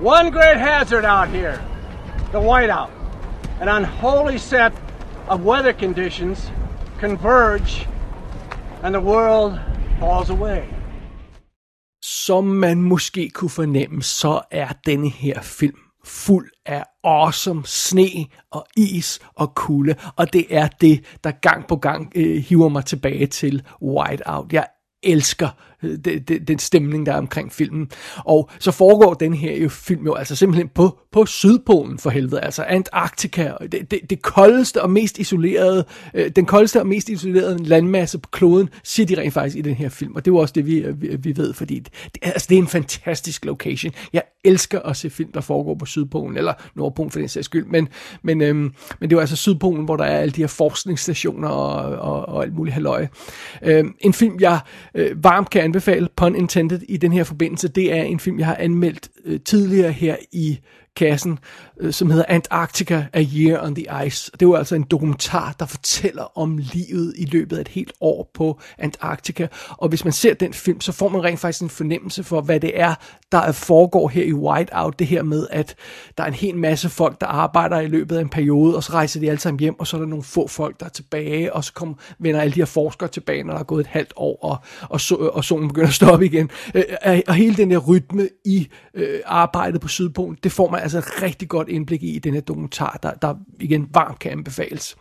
One 0.00 0.30
great 0.30 0.56
hazard 0.56 1.04
out 1.04 1.28
here 1.28 1.60
the 2.32 2.40
whiteout. 2.40 2.90
An 3.60 3.68
unholy 3.68 4.38
set 4.38 4.72
of 5.28 5.44
weather 5.44 5.72
conditions 5.72 6.50
converge, 6.98 7.86
and 8.82 8.94
the 8.94 9.00
world 9.00 9.60
falls 10.00 10.30
away. 10.30 10.64
Som 12.02 12.44
man 12.44 12.82
måske 12.82 13.30
kunne 13.30 13.50
fornemme, 13.50 14.02
så 14.02 14.40
er 14.50 14.68
denne 14.86 15.10
her 15.10 15.40
film 15.42 15.81
fuld 16.04 16.50
af 16.66 16.84
awesome 17.04 17.62
sne 17.66 18.26
og 18.50 18.66
is 18.76 19.20
og 19.34 19.54
kulde, 19.54 19.94
og 20.16 20.32
det 20.32 20.46
er 20.50 20.68
det, 20.80 21.04
der 21.24 21.30
gang 21.30 21.66
på 21.66 21.76
gang 21.76 22.12
øh, 22.14 22.36
hiver 22.36 22.68
mig 22.68 22.84
tilbage 22.84 23.26
til 23.26 23.62
Whiteout. 23.82 24.52
Jeg 24.52 24.66
elsker 25.02 25.48
Øh, 25.82 25.98
den 26.48 26.58
stemning, 26.58 27.06
der 27.06 27.12
er 27.12 27.18
omkring 27.18 27.52
filmen. 27.52 27.90
Og 28.24 28.50
så 28.58 28.70
foregår 28.70 29.14
den 29.14 29.34
her 29.34 29.56
jo 29.56 29.68
film 29.68 30.04
jo 30.04 30.14
altså 30.14 30.36
simpelthen 30.36 30.68
på, 30.68 30.98
på 31.12 31.26
Sydpolen 31.26 31.98
for 31.98 32.10
helvede, 32.10 32.40
altså 32.40 32.62
Antarktika, 32.62 33.52
det, 33.72 33.90
det, 33.90 34.00
det 34.10 34.22
koldeste 34.22 34.82
og 34.82 34.90
mest 34.90 35.18
isolerede, 35.18 35.84
øh, 36.14 36.30
den 36.36 36.46
koldeste 36.46 36.80
og 36.80 36.86
mest 36.86 37.08
isolerede 37.08 37.64
landmasse 37.64 38.18
på 38.18 38.28
kloden, 38.32 38.68
siger 38.84 39.06
de 39.06 39.20
rent 39.20 39.34
faktisk 39.34 39.56
i 39.56 39.60
den 39.60 39.74
her 39.74 39.88
film, 39.88 40.16
og 40.16 40.24
det 40.24 40.30
er 40.30 40.34
jo 40.34 40.38
også 40.38 40.52
det, 40.52 40.66
vi, 40.66 40.78
øh, 40.78 41.02
vi, 41.02 41.16
vi 41.16 41.36
ved, 41.36 41.54
fordi 41.54 41.78
det, 41.78 41.92
altså, 42.22 42.46
det 42.50 42.54
er 42.54 42.62
en 42.62 42.68
fantastisk 42.68 43.44
location. 43.44 43.92
Jeg 44.12 44.22
elsker 44.44 44.80
at 44.80 44.96
se 44.96 45.10
film, 45.10 45.32
der 45.32 45.40
foregår 45.40 45.74
på 45.74 45.86
Sydpolen, 45.86 46.36
eller 46.36 46.52
Nordpolen 46.74 47.10
for 47.10 47.18
den 47.18 47.28
sags 47.28 47.44
skyld, 47.44 47.66
men, 47.66 47.88
men, 48.22 48.40
øhm, 48.40 48.58
men 48.58 48.72
det 49.00 49.12
er 49.12 49.16
jo 49.16 49.20
altså 49.20 49.36
Sydpolen, 49.36 49.84
hvor 49.84 49.96
der 49.96 50.04
er 50.04 50.18
alle 50.18 50.32
de 50.32 50.40
her 50.40 50.46
forskningsstationer 50.46 51.48
og, 51.48 51.98
og, 52.12 52.28
og 52.28 52.42
alt 52.42 52.54
muligt 52.54 52.74
halløj. 52.74 53.06
Øhm, 53.62 53.94
en 54.00 54.12
film, 54.12 54.40
jeg 54.40 54.60
øh, 54.94 55.24
varmt 55.24 55.50
kan 55.50 55.62
anbefale, 55.62 56.08
pun 56.16 56.36
intended, 56.36 56.80
i 56.88 56.96
den 56.96 57.12
her 57.12 57.24
forbindelse, 57.24 57.68
det 57.68 57.92
er 57.92 58.02
en 58.02 58.20
film, 58.20 58.38
jeg 58.38 58.46
har 58.46 58.56
anmeldt 58.56 59.08
øh, 59.24 59.40
tidligere 59.40 59.92
her 59.92 60.16
i 60.32 60.58
kassen, 60.96 61.38
øh, 61.80 61.92
som 61.92 62.10
hedder 62.10 62.24
Antarctica, 62.28 63.04
A 63.12 63.24
Year 63.36 63.66
on 63.66 63.74
the 63.74 64.06
Ice. 64.06 64.30
Det 64.40 64.48
var 64.48 64.56
altså 64.56 64.74
en 64.74 64.82
dokumentar, 64.82 65.54
der 65.58 65.66
fortæller 65.66 66.38
om 66.38 66.58
livet 66.58 67.14
i 67.18 67.24
løbet 67.24 67.56
af 67.56 67.60
et 67.60 67.68
helt 67.68 67.92
år 68.00 68.30
på 68.34 68.60
Antarctica. 68.78 69.46
Og 69.68 69.88
hvis 69.88 70.04
man 70.04 70.12
ser 70.12 70.34
den 70.34 70.52
film, 70.52 70.80
så 70.80 70.92
får 70.92 71.08
man 71.08 71.24
rent 71.24 71.40
faktisk 71.40 71.62
en 71.62 71.70
fornemmelse 71.70 72.24
for, 72.24 72.40
hvad 72.40 72.60
det 72.60 72.80
er, 72.80 72.94
der 73.32 73.52
foregår 73.52 74.08
her 74.08 74.24
i 74.24 74.32
Whiteout. 74.32 74.98
Det 74.98 75.06
her 75.06 75.22
med, 75.22 75.46
at 75.50 75.74
der 76.18 76.24
er 76.24 76.28
en 76.28 76.34
hel 76.34 76.56
masse 76.56 76.88
folk, 76.88 77.20
der 77.20 77.26
arbejder 77.26 77.80
i 77.80 77.88
løbet 77.88 78.16
af 78.16 78.20
en 78.20 78.28
periode, 78.28 78.76
og 78.76 78.82
så 78.82 78.92
rejser 78.92 79.20
de 79.20 79.28
alle 79.28 79.40
sammen 79.40 79.60
hjem, 79.60 79.80
og 79.80 79.86
så 79.86 79.96
er 79.96 80.00
der 80.00 80.08
nogle 80.08 80.24
få 80.24 80.48
folk, 80.48 80.80
der 80.80 80.86
er 80.86 80.90
tilbage, 80.90 81.52
og 81.52 81.64
så 81.64 81.72
kommer, 81.72 81.94
vender 82.18 82.40
alle 82.40 82.54
de 82.54 82.60
her 82.60 82.64
forskere 82.64 83.08
tilbage, 83.08 83.44
når 83.44 83.52
der 83.52 83.60
er 83.60 83.64
gået 83.64 83.80
et 83.80 83.86
halvt 83.86 84.12
år, 84.16 84.38
og, 84.42 84.58
og, 84.88 85.00
so, 85.00 85.30
og 85.32 85.44
solen 85.44 85.68
begynder 85.68 85.88
at 85.88 85.94
stoppe 85.94 86.26
igen. 86.26 86.50
Øh, 86.74 86.84
øh, 87.06 87.20
og 87.28 87.34
hele 87.34 87.56
den 87.56 87.70
der 87.70 87.78
rytme 87.78 88.28
i 88.44 88.68
øh, 88.94 89.20
arbejdet 89.26 89.80
på 89.80 89.88
Sydpolen, 89.88 90.38
det 90.42 90.52
får 90.52 90.70
man 90.70 90.81
altså 90.82 90.98
et 90.98 91.22
rigtig 91.22 91.48
godt 91.48 91.68
indblik 91.68 92.02
i 92.02 92.16
i 92.16 92.18
den 92.18 92.34
her 92.34 92.40
dokumentar, 92.40 92.98
der, 93.02 93.10
der 93.10 93.34
igen 93.60 93.88
varmt 93.94 94.18
kan 94.18 94.32
anbefales. 94.32 94.96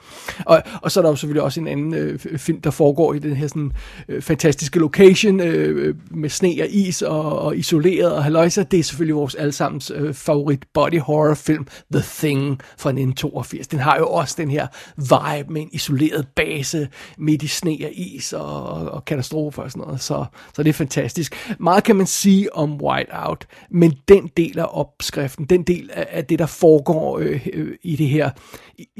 Og, 0.46 0.64
og 0.82 0.92
så 0.92 1.00
er 1.00 1.02
der 1.02 1.10
jo 1.10 1.16
selvfølgelig 1.16 1.44
også 1.44 1.60
en 1.60 1.68
anden 1.68 1.94
øh, 1.94 2.20
film, 2.20 2.62
der 2.62 2.72
foregår 2.72 3.14
i 3.14 3.20
den 3.20 3.36
her 3.36 3.48
sådan, 3.48 3.72
øh, 4.08 4.22
fantastiske 4.22 4.80
location 4.80 5.40
øh, 5.40 5.88
øh 5.88 5.96
med 6.12 6.30
sne 6.30 6.56
og 6.62 6.68
is 6.70 7.02
og, 7.02 7.40
og 7.40 7.58
isoleret 7.58 8.14
og 8.14 8.24
haløjser. 8.24 8.64
Det 8.64 8.80
er 8.80 8.84
selvfølgelig 8.84 9.16
vores 9.16 9.36
allesammens 9.36 9.92
øh, 9.96 10.14
favorit 10.14 10.60
body 10.74 11.00
horror 11.00 11.34
film, 11.34 11.68
The 11.94 12.04
Thing 12.18 12.60
fra 12.78 12.90
1982. 12.90 13.68
Den 13.68 13.80
har 13.80 13.98
jo 13.98 14.08
også 14.08 14.36
den 14.38 14.52
her 14.52 14.68
vibe 14.98 15.54
med 15.54 15.62
en 15.62 15.70
isoleret 15.72 16.28
base 16.36 16.88
midt 17.18 17.44
i 17.44 17.48
sne 17.48 17.78
og 17.84 17.92
is 17.94 18.34
og, 18.34 18.64
og, 18.64 18.92
og 18.92 19.06
katastrofer 19.06 19.64
og 19.64 19.72
sådan 19.72 19.88
noget. 19.88 20.02
Så, 20.02 20.26
så 20.54 20.64
det 20.64 20.70
er 20.70 20.74
fantastisk. 20.74 21.36
Meget 21.60 21.84
kan 21.84 21.96
man 21.96 22.08
sige 22.08 22.56
om 22.56 22.82
Whiteout, 22.82 23.48
men 23.72 23.94
den 24.08 24.30
del 24.38 24.60
af 24.60 24.68
opskriften, 24.70 25.46
den 25.46 25.64
del 25.74 25.90
af, 25.94 26.08
af 26.10 26.25
det, 26.25 26.40
der 26.40 26.46
foregår 26.46 27.20
øh, 27.20 27.48
øh, 27.54 27.75
i 27.84 27.96
det 27.96 28.08
her 28.08 28.30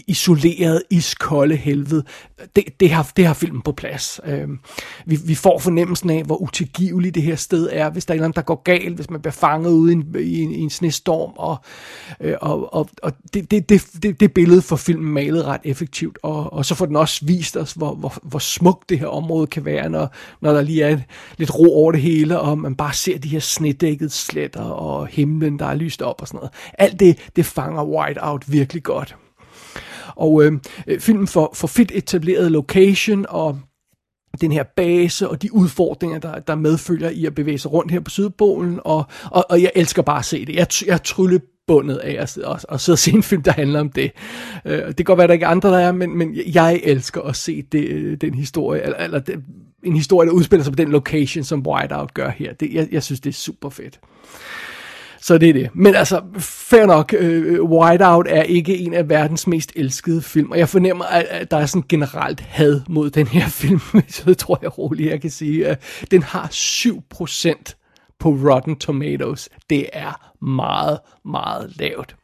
isolerede, 0.08 0.84
iskolde 0.90 1.56
helvede, 1.56 2.04
det, 2.56 2.64
det, 2.80 2.92
har, 2.92 3.12
det 3.18 3.26
har 3.26 3.34
filmen 3.34 3.62
på 3.62 3.72
plads. 3.72 4.20
Øh, 4.26 4.48
vi, 5.06 5.20
vi 5.26 5.36
får 5.36 5.60
fornemmelsen 5.60 6.10
af, 6.10 6.24
hvor 6.24 6.42
utilgiveligt 6.42 7.16
det 7.16 7.24
her 7.24 7.36
sted 7.36 7.70
er, 7.72 7.90
hvis 7.90 8.06
der 8.06 8.14
er 8.14 8.18
noget, 8.18 8.36
der 8.36 8.42
går 8.42 8.62
galt, 8.64 8.96
hvis 8.96 9.10
man 9.10 9.22
bliver 9.22 9.34
fanget 9.34 9.72
ude 9.72 9.92
i 9.92 9.96
en, 9.96 10.16
i 10.20 10.42
en, 10.42 10.52
i 10.52 10.60
en 10.60 10.70
snestorm, 10.70 11.32
og, 11.36 11.58
øh, 12.20 12.36
og, 12.42 12.74
og, 12.74 12.90
og 13.04 13.14
det, 13.34 13.52
det, 13.52 13.70
det, 13.70 13.84
det, 14.04 14.20
det 14.20 14.34
billede 14.34 14.62
for 14.62 14.76
filmen 14.76 15.14
malet 15.14 15.46
ret 15.46 15.62
effektivt, 15.64 16.18
og, 16.24 16.54
og 16.54 16.66
så 16.66 16.76
får 16.76 16.86
den 16.86 16.96
også 16.96 17.26
vist 17.26 17.58
os, 17.58 17.74
hvor, 17.74 17.96
hvor, 17.96 18.14
hvor 18.24 18.40
smukt 18.40 18.90
det 18.90 19.00
her 19.00 19.08
område 19.08 19.48
kan 19.48 19.66
være, 19.66 19.90
når, 19.90 20.16
når 20.42 20.54
der 20.54 20.62
lige 20.62 20.84
er 20.84 21.00
lidt 21.38 21.60
ro 21.60 21.76
over 21.76 21.92
det 21.92 22.02
hele, 22.02 22.40
og 22.40 22.58
man 22.58 22.76
bare 22.76 22.94
ser 22.94 23.18
de 23.18 23.30
her 23.30 23.40
snedækkede 23.40 24.10
sletter, 24.10 24.62
og 24.62 25.08
himlen, 25.08 25.60
der 25.60 25.66
er 25.66 25.76
lyst 25.76 26.02
op 26.02 26.22
og 26.22 26.28
sådan 26.28 26.38
noget. 26.38 26.52
Alt 26.74 27.00
det, 27.00 27.18
det 27.36 27.46
fanger 27.46 27.84
Whiteout 27.84 28.52
virkelig 28.52 28.84
godt. 28.84 29.16
Og 30.22 30.44
øh, 30.44 30.52
øh, 30.88 31.00
filmen 31.00 31.28
får, 31.28 31.52
får 31.56 31.68
fedt 31.68 31.92
etableret 31.96 32.52
location, 32.52 33.26
og 33.30 33.60
den 34.42 34.52
her 34.52 34.64
base 34.64 35.30
og 35.30 35.42
de 35.42 35.54
udfordringer, 35.54 36.20
der, 36.20 36.40
der 36.40 36.56
medfølger 36.56 37.10
i 37.10 37.26
at 37.26 37.36
bevæge 37.36 37.58
sig 37.58 37.72
rundt 37.74 37.92
her 37.92 38.00
på 38.00 38.10
Sydpolen, 38.10 38.80
og, 38.86 39.04
og, 39.26 39.46
og 39.50 39.62
jeg 39.62 39.72
elsker 39.76 40.02
bare 40.02 40.20
at 40.20 40.26
se 40.26 40.46
det. 40.46 40.56
Jeg, 40.56 40.68
jeg 40.88 40.94
er 40.94 41.40
bundet 41.68 41.98
af 41.98 42.22
at, 42.22 42.38
at, 42.38 42.66
at 42.70 42.82
sidde 42.82 42.96
og 42.96 43.00
se 43.00 43.12
en 43.12 43.24
film, 43.24 43.42
der 43.42 43.52
handler 43.52 43.80
om 43.80 43.90
det. 43.90 44.12
Øh, 44.66 44.88
det 44.88 44.96
kan 44.96 45.06
godt 45.06 45.18
være, 45.18 45.24
at 45.24 45.30
der 45.30 45.34
ikke 45.34 45.46
er 45.46 45.50
andre, 45.50 45.70
der 45.70 45.80
er, 45.80 45.92
men, 45.92 46.18
men 46.18 46.36
jeg 46.54 46.82
elsker 46.84 47.22
at 47.22 47.36
se 47.36 47.62
det, 47.62 47.90
øh, 47.90 48.18
den 48.22 48.34
historie, 48.34 48.82
eller, 48.82 48.98
eller 48.98 49.20
det, 49.20 49.44
en 49.84 49.96
historie, 49.96 50.28
der 50.28 50.34
udspiller 50.34 50.64
sig 50.64 50.74
på 50.74 50.76
den 50.76 50.90
location, 50.90 51.44
som 51.44 51.68
Whiteout 51.68 52.14
gør 52.14 52.30
her. 52.30 52.54
Det, 52.54 52.74
jeg, 52.74 52.88
jeg 52.92 53.04
synes, 53.04 53.20
det 53.20 53.30
er 53.30 53.34
super 53.34 53.70
fedt. 53.70 54.00
Så 55.22 55.38
det 55.38 55.50
er 55.50 55.54
det. 55.54 55.70
Men 55.74 55.96
altså, 55.96 56.22
fair 56.40 56.86
nok, 56.86 57.14
øh, 57.18 57.64
Whiteout 57.64 58.26
er 58.30 58.44
ikke 58.44 58.78
en 58.78 58.94
af 58.94 59.10
verdens 59.10 59.48
mest 59.48 59.72
elskede 59.76 60.22
film, 60.22 60.52
og 60.52 60.58
jeg 60.58 60.70
fornemmer, 60.70 61.06
at, 61.06 61.26
at 61.30 61.52
der 61.52 61.58
er 61.58 61.66
sådan 61.66 61.86
generelt 61.90 62.40
had 62.40 62.82
mod 62.90 63.10
den 63.10 63.28
her 63.28 63.48
film, 63.62 63.80
så 64.08 64.24
det 64.26 64.38
tror 64.38 64.60
jeg 64.62 64.78
roligt, 64.78 65.10
jeg 65.10 65.22
kan 65.22 65.30
sige. 65.30 65.70
Øh, 65.70 65.76
den 66.12 66.24
har 66.24 66.48
7% 66.48 68.16
på 68.20 68.30
Rotten 68.30 68.76
Tomatoes. 68.76 69.50
Det 69.70 69.90
er 69.94 70.46
meget, 70.46 71.00
meget 71.26 71.72
lavt. 71.76 72.16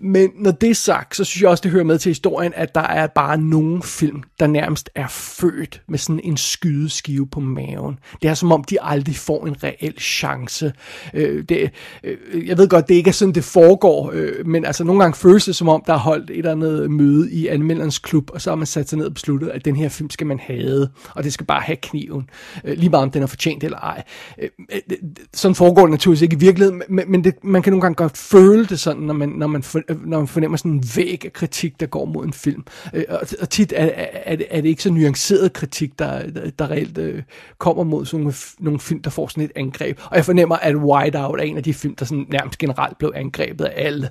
Men 0.00 0.30
når 0.34 0.50
det 0.50 0.70
er 0.70 0.74
sagt, 0.74 1.16
så 1.16 1.24
synes 1.24 1.42
jeg 1.42 1.50
også, 1.50 1.62
det 1.62 1.70
hører 1.70 1.84
med 1.84 1.98
til 1.98 2.10
historien, 2.10 2.52
at 2.56 2.74
der 2.74 2.80
er 2.80 3.06
bare 3.06 3.38
nogle 3.38 3.82
film, 3.82 4.22
der 4.40 4.46
nærmest 4.46 4.90
er 4.94 5.08
født 5.08 5.82
med 5.88 5.98
sådan 5.98 6.20
en 6.24 6.36
skydeskive 6.36 7.26
på 7.26 7.40
maven. 7.40 7.98
Det 8.22 8.30
er 8.30 8.34
som 8.34 8.52
om, 8.52 8.64
de 8.64 8.82
aldrig 8.82 9.16
får 9.16 9.46
en 9.46 9.56
reel 9.62 9.94
chance. 10.00 10.72
Øh, 11.14 11.44
det, 11.48 11.70
øh, 12.04 12.48
jeg 12.48 12.58
ved 12.58 12.68
godt, 12.68 12.88
det 12.88 12.94
ikke 12.94 13.08
er 13.08 13.12
sådan, 13.12 13.34
det 13.34 13.44
foregår, 13.44 14.10
øh, 14.14 14.46
men 14.46 14.64
altså 14.64 14.84
nogle 14.84 15.02
gange 15.02 15.16
føles 15.16 15.44
det 15.44 15.56
som 15.56 15.68
om, 15.68 15.82
der 15.86 15.94
er 15.94 15.98
holdt 15.98 16.30
et 16.30 16.38
eller 16.38 16.52
andet 16.52 16.90
møde 16.90 17.32
i 17.32 17.46
anmelderens 17.46 17.98
klub, 17.98 18.30
og 18.30 18.40
så 18.40 18.50
har 18.50 18.56
man 18.56 18.66
sat 18.66 18.88
sig 18.88 18.98
ned 18.98 19.06
og 19.06 19.14
besluttet, 19.14 19.48
at 19.48 19.64
den 19.64 19.76
her 19.76 19.88
film 19.88 20.10
skal 20.10 20.26
man 20.26 20.38
have, 20.38 20.88
og 21.14 21.24
det 21.24 21.32
skal 21.32 21.46
bare 21.46 21.60
have 21.60 21.76
kniven, 21.76 22.30
øh, 22.64 22.78
lige 22.78 22.90
meget 22.90 23.02
om 23.02 23.10
den 23.10 23.22
er 23.22 23.26
fortjent 23.26 23.64
eller 23.64 23.78
ej. 23.78 24.02
Øh, 24.42 24.48
øh, 24.72 24.96
sådan 25.34 25.54
foregår 25.54 25.82
det 25.82 25.90
naturligvis 25.90 26.22
ikke 26.22 26.36
i 26.36 26.38
virkeligheden, 26.38 26.82
men, 26.88 27.10
men 27.10 27.24
det, 27.24 27.34
man 27.44 27.62
kan 27.62 27.72
nogle 27.72 27.80
gange 27.80 27.94
godt 27.94 28.16
føle 28.16 28.66
det 28.66 28.80
sådan, 28.80 29.02
når 29.02 29.14
man, 29.14 29.28
når 29.28 29.46
man 29.46 29.62
for, 29.88 30.06
når 30.06 30.18
man 30.18 30.28
fornemmer 30.28 30.56
sådan 30.56 30.72
en 30.72 30.84
væg 30.96 31.24
af 31.24 31.32
kritik, 31.32 31.80
der 31.80 31.86
går 31.86 32.04
mod 32.04 32.24
en 32.24 32.32
film. 32.32 32.64
Øh, 32.94 33.04
og, 33.08 33.20
og 33.40 33.50
tit 33.50 33.72
er, 33.76 33.90
er, 34.12 34.36
er 34.50 34.60
det 34.60 34.68
ikke 34.68 34.82
så 34.82 34.92
nuanceret 34.92 35.52
kritik, 35.52 35.98
der, 35.98 36.30
der, 36.30 36.50
der 36.50 36.70
reelt 36.70 36.98
øh, 36.98 37.22
kommer 37.58 37.84
mod 37.84 38.06
sådan 38.06 38.20
nogle, 38.20 38.34
nogle 38.58 38.80
film, 38.80 39.02
der 39.02 39.10
får 39.10 39.28
sådan 39.28 39.44
et 39.44 39.52
angreb. 39.56 40.00
Og 40.10 40.16
jeg 40.16 40.24
fornemmer, 40.24 40.56
at 40.56 40.76
Whiteout 40.76 41.40
er 41.40 41.44
en 41.44 41.56
af 41.56 41.62
de 41.62 41.74
film, 41.74 41.96
der 41.96 42.04
sådan 42.04 42.26
nærmest 42.30 42.58
generelt 42.58 42.98
blev 42.98 43.12
angrebet 43.14 43.64
af 43.64 43.86
alle. 43.86 44.08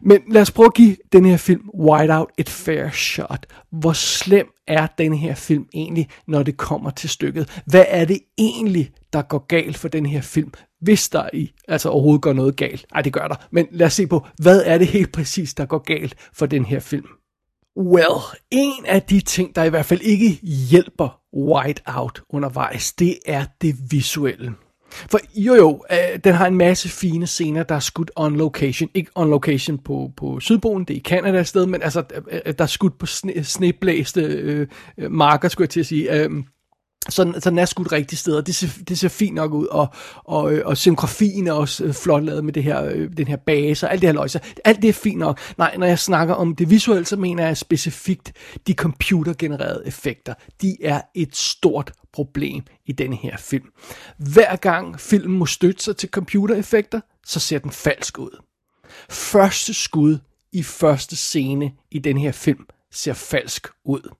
Men 0.00 0.20
lad 0.28 0.42
os 0.42 0.50
prøve 0.50 0.66
at 0.66 0.74
give 0.74 0.96
den 1.12 1.24
her 1.24 1.36
film 1.36 1.70
Whiteout 1.74 2.28
et 2.38 2.48
fair 2.48 2.90
shot. 2.90 3.46
Hvor 3.70 3.92
slem 3.92 4.46
er 4.66 4.86
den 4.98 5.14
her 5.14 5.34
film 5.34 5.66
egentlig, 5.74 6.08
når 6.26 6.42
det 6.42 6.56
kommer 6.56 6.90
til 6.90 7.10
stykket? 7.10 7.62
Hvad 7.66 7.84
er 7.88 8.04
det 8.04 8.18
egentlig, 8.38 8.90
der 9.12 9.22
går 9.22 9.46
galt 9.46 9.78
for 9.78 9.88
den 9.88 10.06
her 10.06 10.20
film? 10.20 10.52
Hvis 10.80 11.08
der 11.08 11.28
i, 11.32 11.52
altså 11.68 11.88
overhovedet 11.88 12.22
går 12.22 12.32
noget 12.32 12.56
galt. 12.56 12.86
Nej, 12.92 13.02
det 13.02 13.12
gør 13.12 13.28
der. 13.28 13.34
Men 13.50 13.66
lad 13.70 13.86
os 13.86 13.92
se 13.92 14.06
på, 14.06 14.26
hvad 14.42 14.62
er 14.66 14.78
det 14.78 14.86
helt 14.86 15.12
præcis, 15.12 15.54
der 15.54 15.66
går 15.66 15.78
galt 15.78 16.14
for 16.32 16.46
den 16.46 16.64
her 16.64 16.80
film? 16.80 17.06
Well, 17.76 18.20
en 18.50 18.86
af 18.86 19.02
de 19.02 19.20
ting, 19.20 19.56
der 19.56 19.64
i 19.64 19.68
hvert 19.68 19.86
fald 19.86 20.00
ikke 20.00 20.28
hjælper 20.70 21.20
Whiteout 21.36 22.22
undervejs, 22.30 22.92
det 22.92 23.18
er 23.26 23.44
det 23.62 23.76
visuelle. 23.90 24.54
For 24.90 25.18
jo 25.34 25.54
jo, 25.54 25.84
øh, 25.90 26.18
den 26.24 26.34
har 26.34 26.46
en 26.46 26.56
masse 26.56 26.88
fine 26.88 27.26
scener, 27.26 27.62
der 27.62 27.74
er 27.74 27.80
skudt 27.80 28.10
on 28.16 28.36
location. 28.36 28.90
Ikke 28.94 29.10
on 29.14 29.30
location 29.30 29.78
på, 29.78 30.12
på 30.16 30.40
Sydpolen, 30.40 30.84
det 30.84 30.94
er 30.94 30.98
i 30.98 31.02
Canada 31.02 31.42
sted, 31.42 31.66
men 31.66 31.82
altså, 31.82 32.02
øh, 32.14 32.40
øh, 32.46 32.54
der 32.58 32.64
er 32.64 32.68
skudt 32.68 32.98
på 32.98 33.06
sne, 33.06 33.44
sneblæste 33.44 34.20
øh, 34.20 34.66
øh 34.98 35.10
marker, 35.10 35.48
skulle 35.48 35.64
jeg 35.64 35.70
til 35.70 35.80
at 35.80 35.86
sige. 35.86 36.12
Øh, 36.12 36.30
så, 37.08 37.34
så 37.38 37.50
den 37.50 37.58
er 37.58 37.64
skudt 37.64 37.92
rigtige 37.92 38.18
steder. 38.18 38.40
Det 38.40 38.54
ser, 38.54 38.68
det 38.88 38.98
ser 38.98 39.08
fint 39.08 39.34
nok 39.34 39.52
ud, 39.52 39.66
og, 39.66 39.88
og, 40.24 40.52
øh, 40.52 40.62
og 40.66 40.76
scenografien 40.76 41.46
er 41.46 41.52
også 41.52 41.84
øh, 41.84 41.94
flot 41.94 42.24
lavet 42.24 42.44
med 42.44 42.52
det 42.52 42.62
her, 42.62 42.84
øh, 42.84 43.10
den 43.16 43.26
her 43.26 43.36
base 43.36 43.86
og 43.86 43.92
alt 43.92 44.00
det 44.00 44.08
her 44.08 44.14
løjse. 44.14 44.40
Alt 44.64 44.82
det 44.82 44.88
er 44.88 44.92
fint 44.92 45.18
nok. 45.18 45.40
Nej, 45.58 45.76
når 45.76 45.86
jeg 45.86 45.98
snakker 45.98 46.34
om 46.34 46.56
det 46.56 46.70
visuelle, 46.70 47.06
så 47.06 47.16
mener 47.16 47.46
jeg 47.46 47.56
specifikt 47.56 48.32
de 48.66 48.72
computergenererede 48.72 49.82
effekter. 49.86 50.34
De 50.62 50.76
er 50.82 51.00
et 51.14 51.36
stort 51.36 51.92
problem 52.12 52.64
i 52.86 52.92
denne 52.92 53.16
her 53.16 53.36
film. 53.36 53.66
Hver 54.18 54.56
gang 54.56 55.00
filmen 55.00 55.38
må 55.38 55.46
støtte 55.46 55.84
sig 55.84 55.96
til 55.96 56.08
computereffekter, 56.08 57.00
så 57.26 57.40
ser 57.40 57.58
den 57.58 57.70
falsk 57.70 58.18
ud. 58.18 58.42
Første 59.10 59.74
skud 59.74 60.18
i 60.52 60.62
første 60.62 61.16
scene 61.16 61.72
i 61.90 61.98
den 61.98 62.18
her 62.18 62.32
film 62.32 62.66
ser 62.92 63.12
falsk 63.12 63.66
ud. 63.84 64.14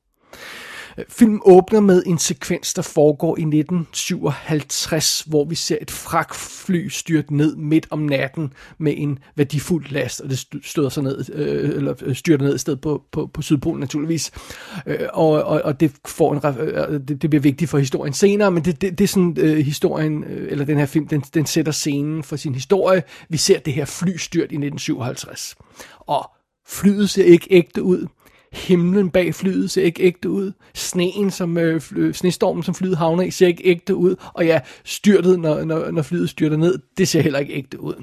Filmen 1.08 1.40
åbner 1.44 1.80
med 1.80 2.02
en 2.06 2.18
sekvens, 2.18 2.74
der 2.74 2.82
foregår 2.82 3.38
i 3.38 3.42
1957, 3.42 5.20
hvor 5.26 5.44
vi 5.44 5.54
ser 5.54 5.76
et 5.80 5.90
fragtfly 5.90 6.88
styrt 6.88 7.30
ned 7.30 7.56
midt 7.56 7.86
om 7.90 7.98
natten 7.98 8.52
med 8.78 8.94
en 8.96 9.18
værdifuld 9.36 9.90
last, 9.90 10.20
og 10.20 10.30
det 10.30 10.46
støder 10.62 10.88
sig 10.88 11.02
ned, 11.02 11.34
øh, 11.34 11.70
eller 11.76 11.94
øh, 12.02 12.16
styrter 12.16 12.44
ned 12.44 12.54
et 12.54 12.60
sted 12.60 12.76
på, 12.76 13.02
på, 13.12 13.26
på 13.26 13.42
Sydpolen 13.42 13.80
naturligvis. 13.80 14.30
Øh, 14.86 14.98
og, 15.12 15.30
og, 15.30 15.62
og 15.64 15.80
det, 15.80 15.92
får 16.06 16.34
en, 16.34 16.60
øh, 16.60 17.00
det, 17.08 17.22
det 17.22 17.30
bliver 17.30 17.42
vigtigt 17.42 17.70
for 17.70 17.78
historien 17.78 18.12
senere, 18.12 18.50
men 18.50 18.64
det, 18.64 18.80
det, 18.80 18.98
det 18.98 19.04
er 19.04 19.08
sådan 19.08 19.36
øh, 19.40 19.58
historien, 19.58 20.24
øh, 20.24 20.52
eller 20.52 20.64
den 20.64 20.78
her 20.78 20.86
film, 20.86 21.08
den, 21.08 21.20
den 21.20 21.46
sætter 21.46 21.72
scenen 21.72 22.22
for 22.22 22.36
sin 22.36 22.54
historie. 22.54 23.02
Vi 23.28 23.36
ser 23.36 23.58
det 23.58 23.72
her 23.72 23.84
fly 23.84 24.16
styrt 24.16 24.52
i 24.52 24.58
1957. 24.58 25.56
Og 26.00 26.30
flyet 26.68 27.10
ser 27.10 27.24
ikke 27.24 27.46
ægte 27.50 27.82
ud 27.82 28.06
himlen 28.52 29.10
bag 29.10 29.34
flyet 29.34 29.70
ser 29.70 29.82
ikke 29.82 30.02
ægte 30.02 30.30
ud. 30.30 30.52
Sneen, 30.74 31.30
som 31.30 31.58
øh, 31.58 31.80
fly, 31.80 32.12
snestormen, 32.12 32.62
som 32.62 32.74
flyet 32.74 32.96
havner 32.96 33.22
i, 33.22 33.30
ser 33.30 33.46
ikke 33.46 33.64
ægte 33.64 33.94
ud. 33.94 34.16
Og 34.34 34.46
ja, 34.46 34.60
styrtet, 34.84 35.40
når, 35.40 35.64
når, 35.64 35.90
når 35.90 36.02
flyet 36.02 36.30
styrter 36.30 36.56
ned, 36.56 36.78
det 36.98 37.08
ser 37.08 37.20
heller 37.20 37.38
ikke 37.38 37.54
ægte 37.54 37.80
ud. 37.80 37.94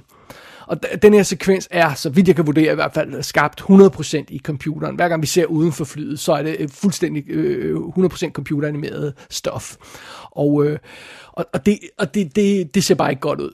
Og 0.67 0.79
den 1.01 1.13
her 1.13 1.23
sekvens 1.23 1.67
er, 1.71 1.93
så 1.93 2.09
vidt 2.09 2.27
jeg 2.27 2.35
kan 2.35 2.47
vurdere 2.47 2.71
i 2.71 2.75
hvert 2.75 2.93
fald, 2.93 3.23
skabt 3.23 3.61
100% 3.61 4.25
i 4.29 4.39
computeren. 4.39 4.95
Hver 4.95 5.09
gang 5.09 5.21
vi 5.21 5.27
ser 5.27 5.45
uden 5.45 5.71
for 5.71 5.85
flyet, 5.85 6.19
så 6.19 6.33
er 6.33 6.43
det 6.43 6.55
øh, 6.59 6.69
fuldstændig 6.69 7.29
øh, 7.29 7.75
100% 7.77 8.31
computeranimeret 8.31 9.13
stof. 9.29 9.75
Og, 10.31 10.65
øh, 10.65 10.79
og, 11.31 11.45
og, 11.53 11.65
det, 11.65 11.79
og 11.97 12.15
det, 12.15 12.35
det, 12.35 12.75
det 12.75 12.83
ser 12.83 12.95
bare 12.95 13.09
ikke 13.09 13.21
godt 13.21 13.41
ud. 13.41 13.51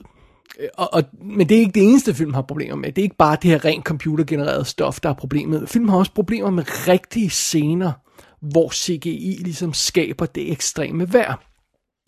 Øh, 0.60 0.68
og, 0.74 0.94
og, 0.94 1.04
men 1.24 1.48
det 1.48 1.56
er 1.56 1.60
ikke 1.60 1.72
det 1.72 1.82
eneste, 1.82 2.14
film 2.14 2.34
har 2.34 2.42
problemer 2.42 2.76
med. 2.76 2.92
Det 2.92 3.02
er 3.02 3.04
ikke 3.04 3.16
bare 3.16 3.36
det 3.42 3.50
her 3.50 3.64
rent 3.64 3.84
computergenererede 3.84 4.64
stof, 4.64 5.00
der 5.00 5.08
er 5.08 5.14
problemet. 5.14 5.68
Film 5.68 5.88
har 5.88 5.98
også 5.98 6.12
problemer 6.12 6.50
med 6.50 6.88
rigtige 6.88 7.30
scener, 7.30 7.92
hvor 8.40 8.70
CGI 8.70 9.38
ligesom 9.44 9.72
skaber 9.72 10.26
det 10.26 10.52
ekstreme 10.52 11.12
vejr. 11.12 11.48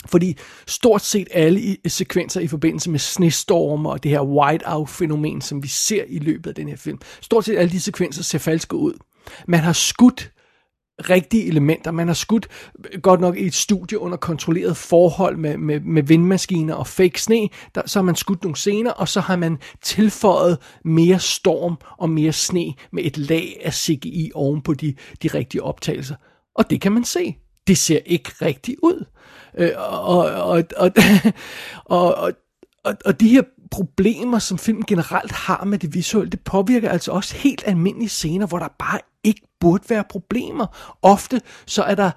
Fordi 0.07 0.37
stort 0.67 1.03
set 1.03 1.29
alle 1.31 1.61
øh, 1.61 1.91
sekvenser 1.91 2.41
i 2.41 2.47
forbindelse 2.47 2.91
med 2.91 2.99
snestorme 2.99 3.91
og 3.91 4.03
det 4.03 4.11
her 4.11 4.21
whiteout-fænomen, 4.21 5.41
som 5.41 5.63
vi 5.63 5.69
ser 5.69 6.05
i 6.09 6.19
løbet 6.19 6.51
af 6.51 6.55
den 6.55 6.69
her 6.69 6.77
film, 6.77 6.99
stort 7.21 7.45
set 7.45 7.59
alle 7.59 7.73
de 7.73 7.81
sekvenser 7.81 8.23
ser 8.23 8.39
falske 8.39 8.77
ud. 8.77 8.95
Man 9.47 9.61
har 9.61 9.73
skudt 9.73 10.33
rigtige 10.99 11.47
elementer. 11.47 11.91
Man 11.91 12.07
har 12.07 12.15
skudt 12.15 12.49
øh, 12.93 13.01
godt 13.01 13.21
nok 13.21 13.37
i 13.37 13.47
et 13.47 13.55
studie 13.55 13.99
under 13.99 14.17
kontrolleret 14.17 14.77
forhold 14.77 15.37
med, 15.37 15.57
med, 15.57 15.81
med 15.81 16.03
vindmaskiner 16.03 16.75
og 16.75 16.87
fake 16.87 17.21
sne. 17.21 17.49
Der, 17.75 17.83
så 17.87 17.99
har 17.99 18.05
man 18.05 18.17
skudt 18.17 18.43
nogle 18.43 18.57
scener, 18.57 18.91
og 18.91 19.09
så 19.09 19.21
har 19.21 19.37
man 19.37 19.59
tilføjet 19.83 20.59
mere 20.85 21.19
storm 21.19 21.77
og 21.99 22.11
mere 22.11 22.33
sne 22.33 22.75
med 22.93 23.05
et 23.05 23.19
lag 23.19 23.61
af 23.65 23.75
CGI 23.75 24.31
oven 24.35 24.63
på 24.63 24.75
de, 24.75 24.95
de 25.23 25.29
rigtige 25.29 25.63
optagelser. 25.63 26.17
Og 26.55 26.71
det 26.71 26.81
kan 26.81 26.93
man 26.93 27.05
se. 27.05 27.37
Det 27.67 27.79
ser 27.79 27.99
ikke 28.07 28.31
rigtigt 28.43 28.79
ud. 28.83 29.05
Øh, 29.59 29.71
og, 29.77 30.19
og, 30.25 30.65
og, 30.77 30.91
og, 31.85 32.15
og, 32.15 32.33
og, 32.85 32.95
og 33.05 33.21
de 33.21 33.29
her 33.29 33.43
problemer, 33.71 34.39
som 34.39 34.59
filmen 34.59 34.85
generelt 34.85 35.33
har 35.33 35.65
med 35.65 35.79
det 35.79 35.95
visuelle, 35.95 36.31
det 36.31 36.41
påvirker 36.41 36.91
altså 36.91 37.13
også 37.13 37.37
helt 37.37 37.63
almindelige 37.67 38.09
scener, 38.09 38.47
hvor 38.47 38.59
der 38.59 38.69
bare 38.79 39.01
ikke 39.25 39.43
burde 39.61 39.85
være 39.89 40.05
problemer. 40.05 40.97
Ofte 41.03 41.41
så 41.67 41.83
er 41.83 41.95
der 41.95 42.11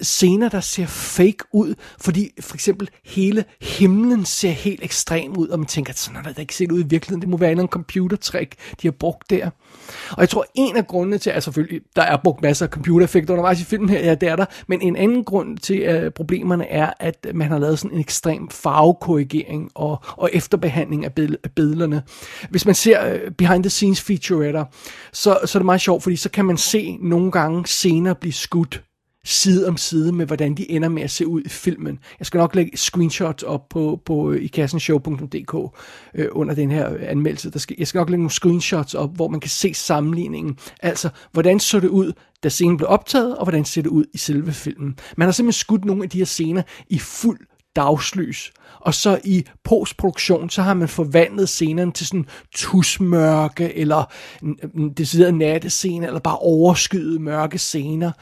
scener, 0.00 0.48
der 0.48 0.60
ser 0.60 0.86
fake 0.86 1.44
ud, 1.52 1.74
fordi 2.00 2.30
for 2.40 2.54
eksempel 2.54 2.88
hele 3.04 3.44
himlen 3.60 4.24
ser 4.24 4.50
helt 4.50 4.84
ekstrem 4.84 5.36
ud, 5.36 5.48
og 5.48 5.58
man 5.58 5.66
tænker, 5.66 5.92
at 5.92 5.98
sådan 5.98 6.16
har 6.16 6.32
det 6.32 6.38
ikke 6.38 6.54
set 6.54 6.72
ud 6.72 6.80
i 6.80 6.86
virkeligheden. 6.86 7.20
Det 7.20 7.28
må 7.28 7.36
være 7.36 7.52
en 7.52 7.68
computertrick, 7.68 8.54
de 8.82 8.86
har 8.86 8.92
brugt 8.92 9.30
der. 9.30 9.50
Og 10.10 10.20
jeg 10.20 10.28
tror, 10.28 10.46
en 10.54 10.76
af 10.76 10.86
grundene 10.86 11.18
til, 11.18 11.30
at 11.30 11.34
altså 11.34 11.44
selvfølgelig, 11.44 11.80
der 11.96 12.02
er 12.02 12.16
brugt 12.24 12.42
masser 12.42 12.66
af 12.66 12.70
computereffekter 12.70 13.34
undervejs 13.34 13.60
i 13.60 13.64
filmen 13.64 13.88
her, 13.88 13.98
ja, 14.04 14.14
det 14.14 14.28
er 14.28 14.36
der, 14.36 14.44
men 14.66 14.82
en 14.82 14.96
anden 14.96 15.24
grund 15.24 15.58
til 15.58 15.78
at 15.78 16.14
problemerne 16.14 16.66
er, 16.66 16.92
at 17.00 17.26
man 17.34 17.48
har 17.48 17.58
lavet 17.58 17.78
sådan 17.78 17.94
en 17.96 18.00
ekstrem 18.00 18.48
farvekorrigering 18.48 19.70
og, 19.74 19.98
og 20.10 20.30
efterbehandling 20.32 21.04
af, 21.04 21.12
billederne. 21.56 22.02
Hvis 22.50 22.66
man 22.66 22.74
ser 22.74 23.14
uh, 23.14 23.32
behind 23.38 23.62
the 23.62 23.70
scenes 23.70 24.00
featuretter, 24.00 24.64
så, 25.12 25.38
så 25.44 25.58
er 25.58 25.60
det 25.60 25.64
meget 25.64 25.80
sjovt, 25.80 26.02
fordi 26.02 26.16
så 26.16 26.30
kan 26.30 26.44
man 26.44 26.56
se 26.56 26.98
nogle 27.00 27.30
gange 27.30 27.66
scener 27.66 28.14
blive 28.14 28.32
skudt 28.32 28.82
side 29.24 29.68
om 29.68 29.76
side 29.76 30.12
med, 30.12 30.26
hvordan 30.26 30.54
de 30.54 30.70
ender 30.70 30.88
med 30.88 31.02
at 31.02 31.10
se 31.10 31.26
ud 31.26 31.42
i 31.44 31.48
filmen. 31.48 31.98
Jeg 32.18 32.26
skal 32.26 32.38
nok 32.38 32.54
lægge 32.54 32.76
screenshots 32.76 33.42
op 33.42 33.68
på, 33.68 34.00
på 34.04 34.30
øh, 34.30 34.42
i 34.42 34.46
kassenshow.dk 34.46 35.78
øh, 36.14 36.28
under 36.32 36.54
den 36.54 36.70
her 36.70 36.92
øh, 36.92 37.00
anmeldelse. 37.02 37.50
Der 37.50 37.58
skal, 37.58 37.76
jeg 37.78 37.86
skal 37.86 37.98
nok 37.98 38.10
lægge 38.10 38.22
nogle 38.22 38.30
screenshots 38.30 38.94
op, 38.94 39.16
hvor 39.16 39.28
man 39.28 39.40
kan 39.40 39.50
se 39.50 39.74
sammenligningen. 39.74 40.58
Altså, 40.82 41.08
hvordan 41.32 41.60
så 41.60 41.80
det 41.80 41.88
ud, 41.88 42.12
da 42.42 42.48
scenen 42.48 42.76
blev 42.76 42.88
optaget, 42.88 43.36
og 43.36 43.44
hvordan 43.44 43.64
ser 43.64 43.82
det 43.82 43.90
ud 43.90 44.04
i 44.14 44.18
selve 44.18 44.52
filmen. 44.52 44.98
Man 45.16 45.26
har 45.26 45.32
simpelthen 45.32 45.58
skudt 45.58 45.84
nogle 45.84 46.02
af 46.02 46.10
de 46.10 46.18
her 46.18 46.24
scener 46.24 46.62
i 46.88 46.98
fuld 46.98 47.38
dagslys. 47.76 48.52
Og 48.80 48.94
så 48.94 49.20
i 49.24 49.44
postproduktion, 49.64 50.50
så 50.50 50.62
har 50.62 50.74
man 50.74 50.88
forvandlet 50.88 51.48
scenerne 51.48 51.92
til 51.92 52.06
sådan 52.06 52.26
tusmørke, 52.54 53.74
eller 53.74 54.04
mm, 54.42 54.56
øh, 54.62 54.70
mm, 54.74 54.94
det 54.94 55.08
sidder 55.08 55.30
nattescene, 55.30 56.06
eller 56.06 56.20
bare 56.20 56.38
overskyet 56.38 57.20
mørke 57.20 57.58
scener. 57.58 58.12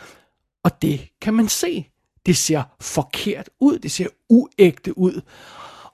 Og 0.64 0.82
det 0.82 1.08
kan 1.20 1.34
man 1.34 1.48
se. 1.48 1.88
Det 2.26 2.36
ser 2.36 2.62
forkert 2.80 3.50
ud, 3.60 3.78
det 3.78 3.90
ser 3.90 4.06
uægte 4.28 4.98
ud. 4.98 5.20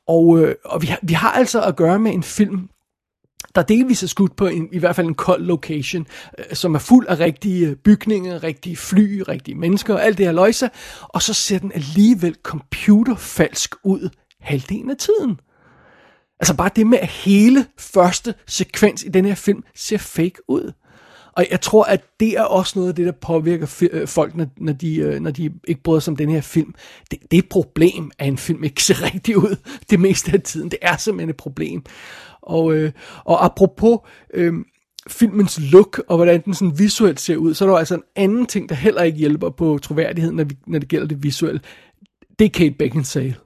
Og, 0.07 0.41
øh, 0.41 0.55
og 0.65 0.83
vi, 0.83 0.87
har, 0.87 0.99
vi 1.03 1.13
har 1.13 1.33
altså 1.33 1.63
at 1.63 1.77
gøre 1.77 1.99
med 1.99 2.13
en 2.13 2.23
film, 2.23 2.69
der 3.55 3.63
delvis 3.63 4.03
er 4.03 4.07
skudt 4.07 4.37
på 4.37 4.47
en, 4.47 4.69
i 4.73 4.79
hvert 4.79 4.97
fald 4.97 5.07
en 5.07 5.15
kold 5.15 5.43
location, 5.43 6.07
øh, 6.39 6.45
som 6.53 6.75
er 6.75 6.79
fuld 6.79 7.07
af 7.07 7.19
rigtige 7.19 7.69
øh, 7.69 7.77
bygninger, 7.77 8.43
rigtige 8.43 8.77
fly, 8.77 9.23
rigtige 9.29 9.55
mennesker 9.55 9.95
og 9.95 10.05
alt 10.05 10.19
det 10.19 10.27
her 10.27 10.33
løjse, 10.33 10.71
og 11.03 11.23
så 11.23 11.35
ser 11.35 11.59
den 11.59 11.73
alligevel 11.73 12.37
computerfalsk 12.43 13.75
ud 13.85 14.09
halvdelen 14.41 14.91
af 14.91 14.97
tiden. 14.97 15.41
Altså 16.41 16.57
bare 16.57 16.71
det 16.77 16.87
med, 16.87 16.99
at 16.99 17.09
hele 17.09 17.67
første 17.79 18.35
sekvens 18.47 19.03
i 19.05 19.09
den 19.09 19.25
her 19.25 19.35
film 19.35 19.63
ser 19.75 19.99
fake 19.99 20.39
ud. 20.49 20.73
Og 21.39 21.47
jeg 21.51 21.61
tror, 21.61 21.85
at 21.85 22.05
det 22.21 22.39
er 22.39 22.43
også 22.43 22.79
noget 22.79 22.89
af 22.89 22.95
det, 22.95 23.07
der 23.07 23.13
påvirker 23.13 23.89
øh, 23.93 24.09
folk, 24.09 24.37
når, 24.37 24.47
når, 24.57 24.73
de, 24.73 24.97
øh, 24.97 25.21
når 25.21 25.31
de 25.31 25.53
ikke 25.69 25.83
bryder 25.83 26.01
sig 26.01 26.11
om 26.11 26.17
den 26.17 26.31
her 26.31 26.41
film. 26.41 26.75
Det, 27.11 27.19
det 27.31 27.37
er 27.37 27.43
et 27.43 27.49
problem, 27.49 28.11
at 28.19 28.29
en 28.29 28.39
film 28.39 28.65
ikke 28.65 28.83
ser 28.83 29.03
rigtig 29.15 29.39
ud 29.39 29.57
det 29.91 30.01
meste 30.01 30.33
af 30.33 30.43
tiden. 30.43 30.71
Det 30.71 30.79
er 30.83 30.97
simpelthen 30.97 31.31
et 31.31 31.37
problem. 31.37 31.85
Og, 32.43 32.75
øh, 32.75 32.93
og 33.25 33.45
apropos 33.45 33.99
øh, 34.35 34.55
filmens 35.09 35.61
look, 35.73 36.03
og 36.09 36.17
hvordan 36.17 36.41
den 36.45 36.55
sådan 36.55 36.79
visuelt 36.79 37.21
ser 37.21 37.37
ud, 37.37 37.55
så 37.55 37.65
er 37.65 37.69
der 37.69 37.77
altså 37.77 37.95
en 37.95 38.03
anden 38.17 38.47
ting, 38.47 38.69
der 38.69 38.75
heller 38.75 39.03
ikke 39.03 39.19
hjælper 39.19 39.51
på 39.51 39.79
troværdigheden, 39.83 40.37
når, 40.37 40.45
vi, 40.45 40.57
når 40.67 40.79
det 40.79 40.89
gælder 40.89 41.07
det 41.07 41.23
visuelle. 41.23 41.61
Det 42.39 42.45
er 42.45 42.49
Kate 42.49 42.75
Beckinsale. 42.79 43.37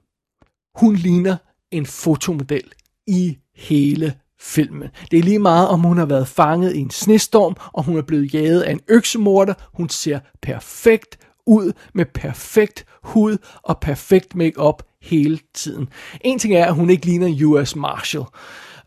Hun 0.75 0.95
ligner 0.95 1.37
en 1.71 1.85
fotomodel 1.85 2.71
i 3.07 3.37
hele 3.55 4.13
filmen. 4.43 4.89
Det 5.11 5.19
er 5.19 5.23
lige 5.23 5.39
meget, 5.39 5.67
om 5.67 5.79
hun 5.79 5.97
har 5.97 6.05
været 6.05 6.27
fanget 6.27 6.75
i 6.75 6.79
en 6.79 6.89
snestorm, 6.89 7.55
og 7.73 7.83
hun 7.83 7.97
er 7.97 8.01
blevet 8.01 8.33
jaget 8.33 8.61
af 8.61 8.71
en 8.71 8.79
øksemorder. 8.87 9.53
Hun 9.73 9.89
ser 9.89 10.19
perfekt 10.41 11.17
ud 11.45 11.71
med 11.93 12.05
perfekt 12.05 12.85
hud 13.03 13.37
og 13.63 13.79
perfekt 13.79 14.35
makeup 14.35 14.83
hele 15.01 15.39
tiden. 15.53 15.89
En 16.21 16.39
ting 16.39 16.53
er, 16.53 16.65
at 16.65 16.75
hun 16.75 16.89
ikke 16.89 17.05
ligner 17.05 17.27
en 17.27 17.43
US 17.43 17.75
Marshal, 17.75 18.23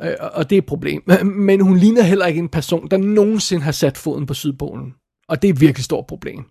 øh, 0.02 0.14
og 0.20 0.50
det 0.50 0.56
er 0.56 0.60
et 0.60 0.66
problem. 0.66 1.02
Men 1.48 1.60
hun 1.60 1.76
ligner 1.76 2.02
heller 2.02 2.26
ikke 2.26 2.38
en 2.38 2.48
person, 2.48 2.88
der 2.90 2.96
nogensinde 2.96 3.62
har 3.62 3.72
sat 3.72 3.98
foden 3.98 4.26
på 4.26 4.34
Sydpolen. 4.34 4.94
Og 5.28 5.42
det 5.42 5.48
er 5.48 5.52
et 5.52 5.60
virkelig 5.60 5.84
stort 5.84 6.06
problem. 6.06 6.44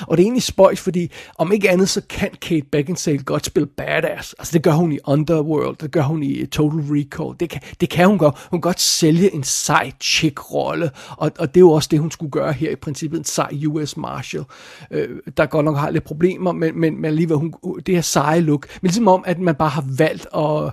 Og 0.00 0.16
det 0.16 0.22
er 0.22 0.26
egentlig 0.26 0.42
spøjs, 0.42 0.80
fordi 0.80 1.10
om 1.38 1.52
ikke 1.52 1.70
andet, 1.70 1.88
så 1.88 2.00
kan 2.08 2.30
Kate 2.40 2.66
Beckinsale 2.72 3.22
godt 3.22 3.46
spille 3.46 3.66
badass. 3.66 4.34
Altså 4.38 4.52
det 4.52 4.62
gør 4.62 4.72
hun 4.72 4.92
i 4.92 4.98
Underworld, 5.04 5.76
det 5.76 5.90
gør 5.90 6.02
hun 6.02 6.22
i 6.22 6.40
eh, 6.40 6.48
Total 6.48 6.80
Recall, 6.80 7.40
det 7.40 7.50
kan, 7.50 7.60
det 7.80 7.90
kan 7.90 8.06
hun 8.06 8.18
godt. 8.18 8.46
Hun 8.50 8.60
kan 8.60 8.68
godt 8.68 8.80
sælge 8.80 9.34
en 9.34 9.42
sej 9.42 9.92
chick-rolle, 10.00 10.90
og, 11.16 11.32
og 11.38 11.54
det 11.54 11.56
er 11.56 11.64
jo 11.64 11.70
også 11.70 11.88
det, 11.90 11.98
hun 11.98 12.10
skulle 12.10 12.30
gøre 12.30 12.52
her 12.52 12.70
i 12.70 12.76
princippet, 12.76 13.18
en 13.18 13.24
sej 13.24 13.50
US 13.66 13.96
Marshal, 13.96 14.44
øh, 14.90 15.08
der 15.36 15.46
godt 15.46 15.64
nok 15.64 15.76
har 15.76 15.90
lidt 15.90 16.04
problemer, 16.04 16.52
men, 16.52 16.80
men, 16.80 16.96
men 16.96 17.04
alligevel 17.04 17.36
hun, 17.36 17.54
det 17.86 17.94
her 17.94 18.02
seje 18.02 18.40
look. 18.40 18.66
Men 18.82 18.88
ligesom 18.88 19.08
om, 19.08 19.24
at 19.26 19.38
man 19.38 19.54
bare 19.54 19.68
har 19.68 19.84
valgt 19.98 20.26
at, 20.34 20.72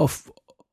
at, 0.00 0.22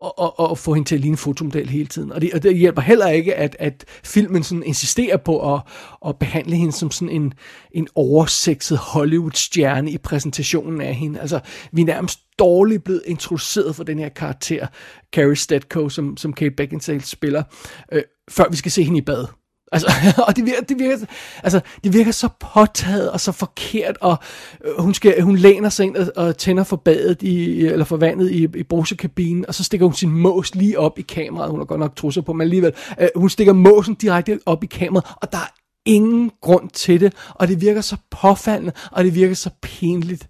og, 0.02 0.20
og, 0.20 0.40
og 0.40 0.58
få 0.58 0.74
hende 0.74 0.90
til 0.90 0.96
at 0.96 1.02
ligne 1.02 1.18
fotomodel 1.18 1.70
hele 1.70 1.88
tiden. 1.88 2.12
Og 2.12 2.22
det, 2.22 2.34
og 2.34 2.44
det 2.44 2.58
hjælper 2.58 2.82
heller 2.82 3.08
ikke, 3.08 3.36
at, 3.36 3.56
at 3.60 3.86
filmen 4.04 4.44
sådan 4.44 4.64
insisterer 4.64 5.18
på 5.18 5.54
at, 5.54 5.62
at 6.08 6.20
behandle 6.20 6.56
hende 6.56 6.72
som 6.72 6.92
sådan 6.92 7.10
en, 7.10 7.34
en 7.72 7.88
oversexet 7.96 8.78
Hollywood-stjerne 8.78 9.92
i 9.92 9.98
præsentationen 9.98 10.82
af 10.82 10.96
hende. 10.96 11.20
Altså, 11.20 11.40
vi 11.72 11.82
er 11.82 11.86
nærmest 11.86 12.20
dårligt 12.40 12.84
blevet 12.84 13.04
introduceret 13.06 13.76
for 13.76 13.84
den 13.84 14.00
her 14.00 14.10
karakter, 14.10 14.68
Carrie 15.16 15.36
Stedco, 15.36 15.90
som, 15.90 16.18
som 16.18 16.34
Kate 16.34 16.52
Beckinsale 16.52 17.02
spiller, 17.02 17.44
øh, 17.92 18.04
før 18.30 18.50
vi 18.50 18.56
skal 18.56 18.72
se 18.72 18.84
hende 18.84 18.98
i 18.98 19.02
bad. 19.02 19.26
Altså, 19.72 19.92
og 20.28 20.36
det 20.36 20.46
virker, 20.46 20.62
det, 20.62 20.80
virker, 20.80 21.06
altså, 21.44 21.60
det 21.84 21.94
virker 21.94 22.12
så 22.12 22.30
påtaget 22.54 23.12
og 23.12 23.20
så 23.20 23.32
forkert, 23.32 23.98
og 24.02 24.18
øh, 24.66 24.72
hun, 24.80 24.94
skal, 24.94 25.22
hun 25.22 25.36
læner 25.36 25.70
sig 25.70 25.86
ind 25.86 25.96
og, 25.96 26.08
og 26.16 26.38
tænder 26.38 26.64
for 26.64 26.76
badet 26.76 27.22
i, 27.22 27.66
eller 27.66 27.86
for 27.86 27.98
vandet 27.98 28.32
i, 28.32 28.48
i 28.56 28.64
brusekabinen, 28.64 29.46
og 29.48 29.56
så 29.56 29.64
stikker 29.64 29.86
hun 29.86 29.94
sin 29.94 30.12
mås 30.12 30.56
lige 30.56 30.80
op 30.80 31.00
i 31.00 31.02
kameraet. 31.02 31.52
Hun 31.52 31.60
har 31.60 31.66
godt 31.66 31.80
nok 31.80 31.96
trusser 31.96 32.22
på, 32.22 32.34
men 32.34 32.42
alligevel. 32.42 32.74
Øh, 33.00 33.08
hun 33.16 33.30
stikker 33.30 33.54
måsen 33.54 33.96
direkte 33.96 34.40
op 34.46 34.64
i 34.64 34.68
kameraet, 34.68 35.16
og 35.22 35.32
der 35.32 35.38
er 35.38 35.54
ingen 35.86 36.32
grund 36.42 36.70
til 36.70 37.02
det, 37.02 37.14
og 37.30 37.48
det 37.48 37.62
virker 37.62 37.82
så 37.82 37.98
påfaldende, 38.12 38.72
og 38.92 39.04
det 39.04 39.16
virker 39.16 39.36
så 39.36 39.50
pinligt. 39.62 40.28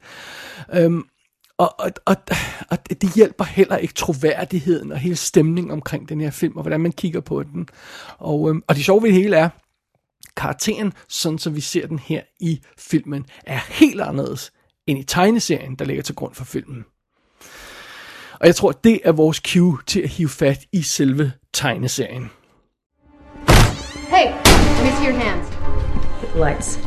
Øhm, 0.74 1.04
og, 1.58 1.76
og, 1.80 1.92
og, 2.06 2.16
og 2.70 2.78
det 2.90 3.14
hjælper 3.16 3.44
heller 3.44 3.78
ikke 3.78 3.94
troværdigheden 3.94 4.92
og 4.92 4.98
hele 4.98 5.16
stemningen 5.16 5.72
omkring 5.72 6.10
den 6.10 6.22
her 6.22 6.32
film, 6.32 6.56
og 6.56 6.62
hvordan 6.62 6.82
man 6.82 6.92
kigger 6.92 7.22
på 7.22 7.44
den. 7.44 7.70
Og, 8.18 8.50
øhm, 8.50 8.64
og 8.68 8.76
det 8.76 8.86
sjove 8.86 9.02
ved 9.02 9.10
det 9.10 9.22
hele 9.22 9.36
er, 9.36 9.50
karakteren, 10.36 10.94
sådan 11.10 11.40
som 11.40 11.56
vi 11.56 11.62
ser 11.62 11.88
den 11.88 12.00
her 12.00 12.22
i 12.40 12.62
filmen, 12.78 13.26
er 13.46 13.60
helt 13.70 14.02
anderledes 14.02 14.52
end 14.88 15.00
i 15.00 15.04
tegneserien, 15.04 15.76
der 15.76 15.86
ligger 15.86 16.04
til 16.04 16.16
grund 16.16 16.36
for 16.36 16.46
filmen. 16.46 16.86
Og 18.40 18.48
jeg 18.48 18.56
tror, 18.56 18.72
det 18.72 19.00
er 19.04 19.12
vores 19.12 19.38
cue 19.38 19.78
til 19.88 20.02
at 20.02 20.10
hive 20.10 20.30
fat 20.30 20.60
i 20.72 20.82
selve 20.82 21.32
tegneserien. 21.54 22.30
Hey, 24.10 24.28
see 24.98 25.08
your 25.08 25.20
hands. 25.20 25.48
Lights. 26.36 26.80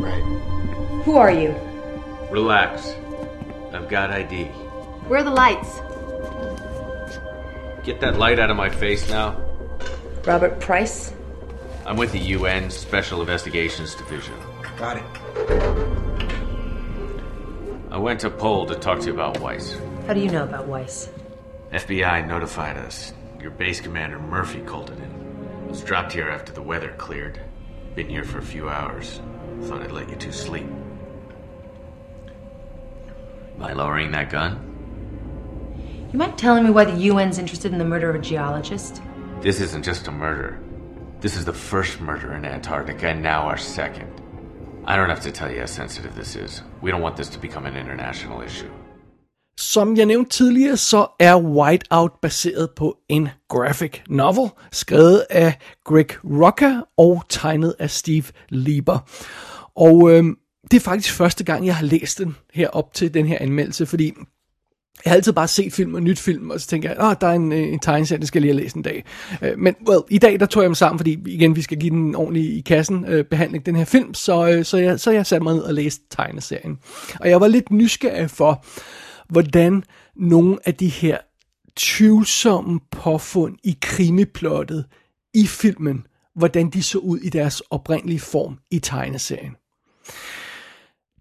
Right. 0.00 0.24
Who 1.06 1.18
are 1.18 1.34
you? 1.34 1.54
Relax. 2.32 3.09
I've 3.72 3.88
got 3.88 4.10
ID. 4.10 4.44
Where 5.06 5.20
are 5.20 5.24
the 5.24 5.30
lights? 5.30 5.80
Get 7.84 8.00
that 8.00 8.18
light 8.18 8.38
out 8.38 8.50
of 8.50 8.56
my 8.56 8.68
face 8.68 9.08
now. 9.08 9.40
Robert 10.24 10.60
Price? 10.60 11.14
I'm 11.86 11.96
with 11.96 12.12
the 12.12 12.18
UN 12.18 12.70
Special 12.70 13.20
Investigations 13.20 13.94
Division. 13.94 14.34
Got 14.76 14.98
it. 14.98 15.04
I 17.90 17.96
went 17.96 18.20
to 18.20 18.30
Pole 18.30 18.66
to 18.66 18.74
talk 18.76 19.00
to 19.00 19.06
you 19.06 19.14
about 19.14 19.40
Weiss. 19.40 19.76
How 20.06 20.14
do 20.14 20.20
you 20.20 20.30
know 20.30 20.44
about 20.44 20.66
Weiss? 20.66 21.08
FBI 21.72 22.26
notified 22.26 22.76
us. 22.76 23.12
Your 23.40 23.50
base 23.50 23.80
commander, 23.80 24.18
Murphy, 24.18 24.60
called 24.60 24.90
it 24.90 24.98
in. 24.98 25.68
Was 25.68 25.82
dropped 25.82 26.12
here 26.12 26.28
after 26.28 26.52
the 26.52 26.62
weather 26.62 26.94
cleared. 26.98 27.40
Been 27.94 28.08
here 28.08 28.24
for 28.24 28.38
a 28.38 28.42
few 28.42 28.68
hours. 28.68 29.20
Thought 29.62 29.82
I'd 29.82 29.92
let 29.92 30.08
you 30.08 30.16
two 30.16 30.32
sleep. 30.32 30.66
By 33.60 33.74
lowering 33.74 34.10
that 34.12 34.30
gun? 34.30 34.58
You 36.12 36.18
mind 36.18 36.38
telling 36.38 36.64
me 36.64 36.70
why 36.70 36.86
the 36.86 37.08
UN's 37.10 37.38
interested 37.38 37.72
in 37.72 37.78
the 37.78 37.84
murder 37.84 38.08
of 38.08 38.16
a 38.16 38.18
geologist? 38.18 39.02
This 39.42 39.60
isn't 39.60 39.84
just 39.84 40.08
a 40.08 40.10
murder. 40.10 40.58
This 41.20 41.36
is 41.36 41.44
the 41.44 41.52
first 41.52 42.00
murder 42.00 42.32
in 42.32 42.44
Antarctica, 42.46 43.08
and 43.08 43.22
now 43.22 43.42
our 43.42 43.58
second. 43.58 44.10
I 44.86 44.96
don't 44.96 45.10
have 45.10 45.20
to 45.20 45.30
tell 45.30 45.52
you 45.52 45.60
how 45.60 45.66
sensitive 45.66 46.16
this 46.16 46.36
is. 46.36 46.62
We 46.80 46.90
don't 46.90 47.02
want 47.02 47.16
this 47.16 47.28
to 47.28 47.38
become 47.38 47.66
an 47.66 47.76
international 47.76 48.40
issue. 48.40 48.70
Som 49.58 49.96
jeg 49.96 50.06
nævnte 50.06 50.30
tidligere, 50.30 50.76
så 50.76 51.06
er 51.18 51.36
Whiteout 51.36 52.12
baseret 52.22 52.70
på 52.76 52.96
en 53.08 53.28
graphic 53.48 54.00
novel, 54.08 54.50
skrevet 54.72 55.26
af 55.30 55.58
Greg 55.84 56.24
Rucka 56.24 56.80
og 56.96 57.22
tegnet 57.28 57.74
af 57.78 57.90
Steve 57.90 58.24
Lieber. 58.48 58.98
Og 59.76 60.10
øh, 60.10 60.24
det 60.70 60.76
er 60.76 60.80
faktisk 60.80 61.14
første 61.14 61.44
gang, 61.44 61.66
jeg 61.66 61.76
har 61.76 61.84
læst 61.84 62.18
den 62.18 62.36
her 62.52 62.68
op 62.68 62.94
til 62.94 63.14
den 63.14 63.26
her 63.26 63.38
anmeldelse, 63.40 63.86
fordi 63.86 64.12
jeg 65.04 65.10
har 65.10 65.16
altid 65.16 65.32
bare 65.32 65.48
set 65.48 65.72
film 65.72 65.94
og 65.94 66.02
nyt 66.02 66.18
film, 66.18 66.50
og 66.50 66.60
så 66.60 66.66
tænker 66.66 66.88
jeg, 66.88 67.10
at 67.10 67.20
der 67.20 67.26
er 67.26 67.32
en, 67.32 67.52
øh, 67.52 67.58
en 67.58 67.78
tegneserie, 67.78 68.20
det 68.20 68.28
skal 68.28 68.38
jeg 68.38 68.42
lige 68.42 68.54
have 68.54 68.62
læst 68.62 68.76
en 68.76 68.82
dag. 68.82 69.04
Øh, 69.42 69.58
men 69.58 69.74
well, 69.88 70.02
i 70.10 70.18
dag, 70.18 70.40
der 70.40 70.46
tog 70.46 70.62
jeg 70.62 70.68
dem 70.68 70.74
sammen, 70.74 70.98
fordi 70.98 71.18
igen, 71.26 71.56
vi 71.56 71.62
skal 71.62 71.78
give 71.78 71.90
den 71.90 72.14
ordentlig 72.14 72.56
i 72.56 72.60
kassen 72.60 73.04
øh, 73.08 73.24
behandling, 73.24 73.66
den 73.66 73.76
her 73.76 73.84
film, 73.84 74.14
så, 74.14 74.48
øh, 74.48 74.64
så, 74.64 74.76
jeg, 74.76 75.00
så 75.00 75.10
jeg 75.10 75.26
satte 75.26 75.44
mig 75.44 75.54
ned 75.54 75.62
og 75.62 75.74
læste 75.74 76.04
tegneserien. 76.10 76.78
Og 77.20 77.28
jeg 77.28 77.40
var 77.40 77.48
lidt 77.48 77.70
nysgerrig 77.70 78.30
for, 78.30 78.64
hvordan 79.28 79.84
nogle 80.16 80.58
af 80.64 80.74
de 80.74 80.88
her 80.88 81.18
tvivlsomme 81.76 82.80
påfund 82.90 83.56
i 83.64 83.78
krimiplottet 83.80 84.84
i 85.34 85.46
filmen, 85.46 86.06
hvordan 86.36 86.70
de 86.70 86.82
så 86.82 86.98
ud 86.98 87.18
i 87.18 87.28
deres 87.28 87.60
oprindelige 87.60 88.20
form 88.20 88.58
i 88.70 88.78
tegneserien. 88.78 89.56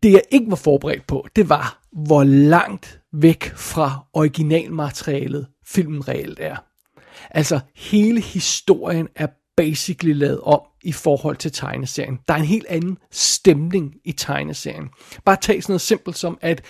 Det 0.03 0.11
jeg 0.11 0.21
ikke 0.31 0.49
var 0.49 0.55
forberedt 0.55 1.07
på, 1.07 1.27
det 1.35 1.49
var, 1.49 1.81
hvor 1.91 2.23
langt 2.23 3.01
væk 3.13 3.51
fra 3.55 4.05
originalmaterialet 4.13 5.47
filmen 5.65 6.07
reelt 6.07 6.39
er. 6.39 6.55
Altså, 7.29 7.59
hele 7.75 8.21
historien 8.21 9.07
er 9.15 9.27
basically 9.57 10.13
lavet 10.13 10.41
om 10.41 10.61
i 10.83 10.91
forhold 10.91 11.35
til 11.35 11.51
tegneserien. 11.51 12.19
Der 12.27 12.33
er 12.33 12.37
en 12.37 12.45
helt 12.45 12.65
anden 12.69 12.97
stemning 13.11 13.95
i 14.05 14.11
tegneserien. 14.11 14.89
Bare 15.25 15.37
tag 15.41 15.63
sådan 15.63 15.71
noget 15.73 15.81
simpelt 15.81 16.17
som, 16.17 16.37
at 16.41 16.61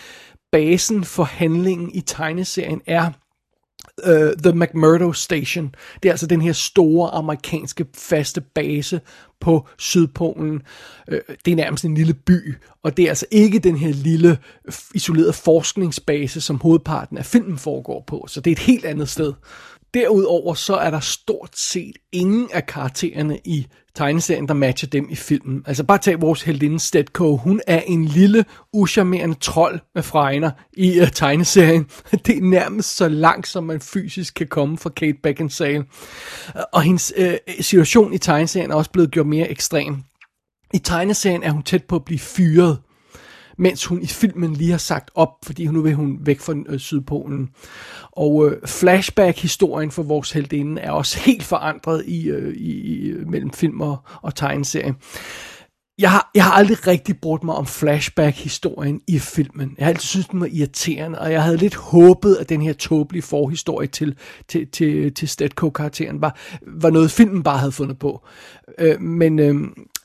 basen 0.51 1.03
for 1.03 1.23
handlingen 1.23 1.91
i 1.95 2.01
tegneserien 2.01 2.81
er 2.85 3.11
uh, 4.07 4.33
The 4.43 4.53
McMurdo 4.53 5.13
Station. 5.13 5.75
Det 6.03 6.09
er 6.09 6.13
altså 6.13 6.27
den 6.27 6.41
her 6.41 6.53
store 6.53 7.09
amerikanske 7.09 7.85
faste 7.97 8.41
base 8.41 9.01
på 9.41 9.67
Sydpolen. 9.77 10.61
Uh, 11.11 11.17
det 11.45 11.51
er 11.51 11.55
nærmest 11.55 11.85
en 11.85 11.95
lille 11.95 12.13
by, 12.13 12.55
og 12.83 12.97
det 12.97 13.05
er 13.05 13.09
altså 13.09 13.25
ikke 13.31 13.59
den 13.59 13.77
her 13.77 13.93
lille 13.93 14.37
isolerede 14.95 15.33
forskningsbase, 15.33 16.41
som 16.41 16.59
hovedparten 16.61 17.17
af 17.17 17.25
filmen 17.25 17.57
foregår 17.57 18.03
på. 18.07 18.25
Så 18.27 18.41
det 18.41 18.51
er 18.51 18.55
et 18.55 18.59
helt 18.59 18.85
andet 18.85 19.09
sted. 19.09 19.33
Derudover 19.93 20.53
så 20.53 20.75
er 20.75 20.89
der 20.89 20.99
stort 20.99 21.57
set 21.57 21.97
ingen 22.11 22.49
af 22.53 22.65
karaktererne 22.65 23.39
i 23.45 23.67
tegneserien, 23.99 24.47
der 24.47 24.53
matcher 24.53 24.89
dem 24.89 25.07
i 25.09 25.15
filmen. 25.15 25.63
Altså 25.67 25.83
bare 25.83 25.97
tag 25.97 26.21
vores 26.21 26.41
heldinde 26.41 26.79
Stetko. 26.79 27.37
Hun 27.37 27.61
er 27.67 27.79
en 27.79 28.05
lille, 28.05 28.45
uscharmerende 28.73 29.35
trold 29.35 29.79
med 29.95 30.03
fregner 30.03 30.51
i 30.73 31.01
uh, 31.01 31.07
tegneserien. 31.07 31.87
Det 32.25 32.37
er 32.37 32.41
nærmest 32.41 32.95
så 32.95 33.07
langt, 33.07 33.47
som 33.47 33.63
man 33.63 33.81
fysisk 33.81 34.33
kan 34.33 34.47
komme 34.47 34.77
fra 34.77 34.89
Kate 34.89 35.17
Beckinsale. 35.23 35.77
Øh, 36.55 36.61
og 36.73 36.81
hendes 36.81 37.13
uh, 37.19 37.53
situation 37.59 38.13
i 38.13 38.17
tegneserien 38.17 38.71
er 38.71 38.75
også 38.75 38.91
blevet 38.91 39.11
gjort 39.11 39.27
mere 39.27 39.49
ekstrem. 39.49 39.97
I 40.73 40.77
tegneserien 40.77 41.43
er 41.43 41.51
hun 41.51 41.63
tæt 41.63 41.83
på 41.83 41.95
at 41.95 42.05
blive 42.05 42.19
fyret 42.19 42.77
mens 43.59 43.85
hun 43.85 44.01
i 44.01 44.07
filmen 44.07 44.53
lige 44.53 44.71
har 44.71 44.77
sagt 44.77 45.11
op, 45.15 45.29
fordi 45.45 45.67
nu 45.67 45.81
vil 45.81 45.93
hun 45.93 46.17
væk 46.21 46.39
fra 46.39 46.53
øh, 46.69 46.79
Sydpolen. 46.79 47.49
Og 48.11 48.47
øh, 48.47 48.67
flashback-historien 48.67 49.91
for 49.91 50.03
vores 50.03 50.31
heldinde 50.31 50.81
er 50.81 50.91
også 50.91 51.19
helt 51.25 51.43
forandret 51.43 52.03
i, 52.05 52.29
øh, 52.29 52.53
i, 52.55 52.71
i 52.71 53.13
mellem 53.25 53.51
film 53.51 53.81
og, 53.81 53.97
og 54.21 54.35
tegneserie. 54.35 54.95
Jeg 55.99 56.11
har, 56.11 56.31
jeg 56.35 56.43
har 56.43 56.51
aldrig 56.51 56.87
rigtig 56.87 57.17
brugt 57.21 57.43
mig 57.43 57.55
om 57.55 57.65
flashback-historien 57.65 59.01
i 59.07 59.19
filmen. 59.19 59.75
Jeg 59.77 59.85
har 59.85 59.89
altid 59.89 60.07
syntes, 60.07 60.27
den 60.27 60.39
var 60.39 60.49
irriterende, 60.51 61.19
og 61.19 61.31
jeg 61.31 61.43
havde 61.43 61.57
lidt 61.57 61.75
håbet, 61.75 62.35
at 62.35 62.49
den 62.49 62.61
her 62.61 62.73
tåbelige 62.73 63.21
forhistorie 63.21 63.87
til, 63.87 64.17
til, 64.47 64.67
til, 64.67 65.13
til 65.13 65.29
Stetco-karakteren 65.29 66.21
var, 66.21 66.37
var 66.67 66.89
noget, 66.89 67.11
filmen 67.11 67.43
bare 67.43 67.57
havde 67.57 67.71
fundet 67.71 67.99
på. 67.99 68.25
Øh, 68.77 69.01
men, 69.01 69.39
øh, 69.39 69.55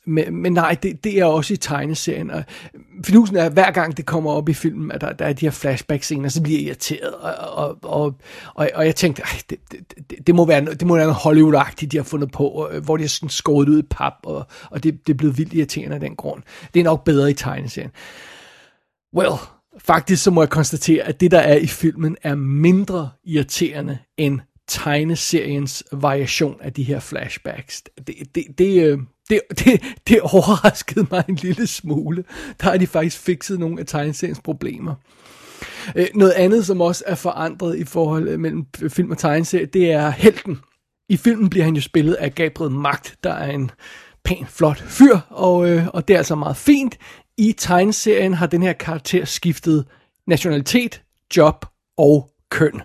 men, 0.07 0.37
men 0.37 0.53
nej, 0.53 0.77
det, 0.83 1.05
det 1.05 1.19
er 1.19 1.25
også 1.25 1.55
i 1.55 1.57
tegneserien. 1.57 2.31
Og 2.31 2.45
finusen 3.05 3.37
er, 3.37 3.45
at 3.45 3.53
hver 3.53 3.71
gang 3.71 3.97
det 3.97 4.07
kommer 4.07 4.31
op 4.31 4.49
i 4.49 4.55
filmen, 4.55 4.93
at 4.93 5.01
der, 5.01 5.13
der 5.13 5.25
er 5.25 5.33
de 5.33 5.47
her 5.47 5.51
flashback-scener, 5.51 6.29
så 6.29 6.43
bliver 6.43 6.59
jeg 6.59 6.67
irriteret. 6.67 7.15
Og, 7.15 7.79
og, 7.83 8.15
og, 8.55 8.71
og, 8.75 8.87
jeg 8.87 8.97
tænkte, 8.97 9.23
ej, 9.23 9.41
det, 9.51 9.59
det, 9.71 10.27
det, 10.27 10.35
må 10.35 10.47
være, 10.47 10.65
det 10.65 10.87
må 10.87 10.97
være 10.97 11.07
noget 11.07 11.17
Hollywood-agtigt, 11.17 11.91
de 11.91 11.97
har 11.97 12.05
fundet 12.05 12.31
på, 12.33 12.69
øh, 12.73 12.85
hvor 12.85 12.97
de 12.97 13.03
har 13.03 13.09
sådan 13.09 13.29
skåret 13.29 13.69
ud 13.69 13.79
i 13.79 13.87
pap, 13.91 14.13
og, 14.23 14.47
og 14.71 14.83
det, 14.83 15.07
det 15.07 15.13
er 15.13 15.17
blevet 15.17 15.39
vildt 15.39 15.53
irriterende 15.53 15.95
af 15.95 16.01
den 16.01 16.17
grund. 16.17 16.43
Det 16.75 16.81
er 16.81 16.85
nok 16.85 17.05
bedre 17.05 17.31
i 17.31 17.35
tegneserien. 17.35 17.91
Well, 19.15 19.35
faktisk 19.79 20.23
så 20.23 20.31
må 20.31 20.43
jeg 20.43 20.51
konstatere, 20.51 21.05
at 21.05 21.21
det, 21.21 21.31
der 21.31 21.39
er 21.39 21.57
i 21.57 21.67
filmen, 21.67 22.17
er 22.23 22.35
mindre 22.35 23.11
irriterende 23.25 23.99
end 24.17 24.41
tegneseriens 24.69 25.85
variation 25.93 26.57
af 26.61 26.73
de 26.73 26.83
her 26.83 27.01
flashbacks. 27.01 27.83
Det, 28.07 28.17
det, 28.35 28.45
det, 28.59 28.83
øh, 28.85 28.99
det, 29.29 29.41
det, 29.51 29.83
det 30.09 30.21
overraskede 30.21 31.07
mig 31.11 31.25
en 31.29 31.35
lille 31.35 31.67
smule. 31.67 32.25
Der 32.61 32.71
har 32.71 32.77
de 32.77 32.87
faktisk 32.87 33.19
fikset 33.19 33.61
nogle 33.61 33.81
af 33.81 33.87
tegneseriens 33.87 34.41
problemer. 34.45 34.95
Øh, 35.97 36.07
noget 36.15 36.33
andet, 36.33 36.67
som 36.67 36.81
også 36.81 37.05
er 37.07 37.15
forandret 37.15 37.79
i 37.79 37.85
forhold 37.85 38.29
øh, 38.29 38.41
mellem 38.41 38.67
film 38.89 39.11
og 39.11 39.19
tegneserie, 39.19 39.67
det 39.67 39.93
er 39.93 40.11
helten. 40.11 40.59
I 41.09 41.17
filmen 41.17 41.51
bliver 41.51 41.65
han 41.65 41.75
jo 41.75 41.81
spillet 41.81 42.15
af 42.15 42.35
Gabriel 42.35 42.71
Magt, 42.71 43.17
der 43.25 43.33
er 43.33 43.51
en 43.51 43.71
pæn, 44.25 44.47
flot 44.49 44.79
fyr, 44.79 45.19
og, 45.31 45.71
øh, 45.71 45.87
og 45.89 46.09
det 46.09 46.15
er 46.15 46.19
altså 46.19 46.35
meget 46.35 46.57
fint. 46.57 46.99
I 47.39 47.55
tegneserien 47.59 48.35
har 48.35 48.47
den 48.47 48.63
her 48.63 48.73
karakter 48.73 49.25
skiftet 49.25 49.85
nationalitet, 50.27 51.03
job 51.37 51.67
og 51.99 52.31
køn. 52.51 52.83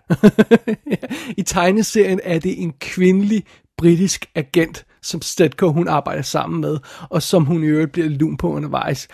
I 1.38 1.42
tegneserien 1.42 2.20
er 2.24 2.40
det 2.40 2.62
en 2.62 2.74
kvindelig 2.80 3.44
britisk 3.78 4.26
agent, 4.36 4.86
som 5.02 5.22
Stetko 5.22 5.72
hun 5.72 5.88
arbejder 5.88 6.22
sammen 6.22 6.62
med, 6.62 6.78
og 7.10 7.24
som 7.24 7.46
hun 7.46 7.64
i 7.64 7.68
øvrigt 7.68 7.92
bliver 7.92 8.10
lun 8.10 8.38
på 8.38 8.50
undervejs. 8.50 9.08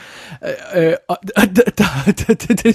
Øh, 0.76 0.88
øh 0.88 0.94
og 1.10 1.18
der, 1.26 1.44
det, 2.06 2.64
det, 2.64 2.66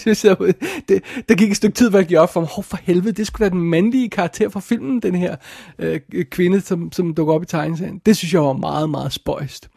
det, 0.88 1.02
der 1.28 1.34
gik 1.34 1.50
et 1.50 1.56
stykke 1.56 1.74
tid, 1.74 1.90
hvor 1.90 1.98
jeg 1.98 2.06
gik 2.06 2.18
op 2.18 2.32
for 2.32 2.40
mig, 2.40 2.48
oh, 2.58 2.64
for 2.64 2.78
helvede, 2.82 3.12
det 3.12 3.26
skulle 3.26 3.40
være 3.40 3.50
den 3.50 3.70
mandlige 3.70 4.10
karakter 4.10 4.48
fra 4.48 4.60
filmen, 4.60 5.02
den 5.02 5.14
her 5.14 5.36
øh, 5.78 6.00
kvinde, 6.30 6.60
som, 6.60 6.92
som 6.92 7.14
dukker 7.14 7.34
op 7.34 7.42
i 7.42 7.46
tegneserien. 7.46 8.00
Det 8.06 8.16
synes 8.16 8.32
jeg 8.32 8.42
var 8.42 8.52
meget, 8.52 8.90
meget 8.90 9.12
spøjst. 9.12 9.68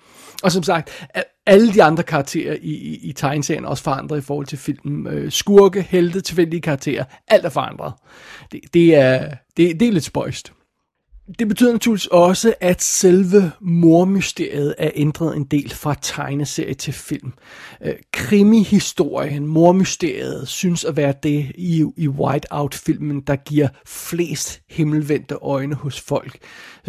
Og 0.43 0.51
som 0.51 0.63
sagt, 0.63 1.07
alle 1.45 1.73
de 1.73 1.83
andre 1.83 2.03
karakterer 2.03 2.53
i, 2.61 2.71
i, 2.71 2.99
i 3.03 3.13
tegneserien 3.13 3.63
er 3.63 3.67
også 3.67 3.83
forandret 3.83 4.17
i 4.17 4.21
forhold 4.21 4.45
til 4.45 4.57
filmen. 4.57 5.07
Øh, 5.07 5.31
skurke, 5.31 5.81
helte, 5.81 6.21
tilfældige 6.21 6.61
karakterer, 6.61 7.03
alt 7.27 7.45
er 7.45 7.49
forandret. 7.49 7.93
Det, 8.51 8.59
det, 8.73 8.95
er, 8.95 9.29
det, 9.57 9.79
det 9.79 9.87
er 9.87 9.91
lidt 9.91 10.03
spøjst. 10.03 10.53
Det 11.39 11.47
betyder 11.47 11.71
naturligvis 11.71 12.07
også, 12.07 12.53
at 12.61 12.81
selve 12.83 13.51
mormysteriet 13.61 14.75
er 14.77 14.91
ændret 14.95 15.37
en 15.37 15.43
del 15.43 15.69
fra 15.69 15.95
tegneserie 16.01 16.73
til 16.73 16.93
film. 16.93 17.33
Øh, 17.81 17.93
krimihistorien, 18.13 19.47
mormysteriet, 19.47 20.47
synes 20.47 20.85
at 20.85 20.97
være 20.97 21.13
det 21.23 21.51
i, 21.55 21.85
i 21.97 22.07
Whiteout-filmen, 22.07 23.21
der 23.21 23.35
giver 23.35 23.67
flest 23.85 24.61
himmelvendte 24.69 25.35
øjne 25.41 25.75
hos 25.75 26.01
folk. 26.01 26.37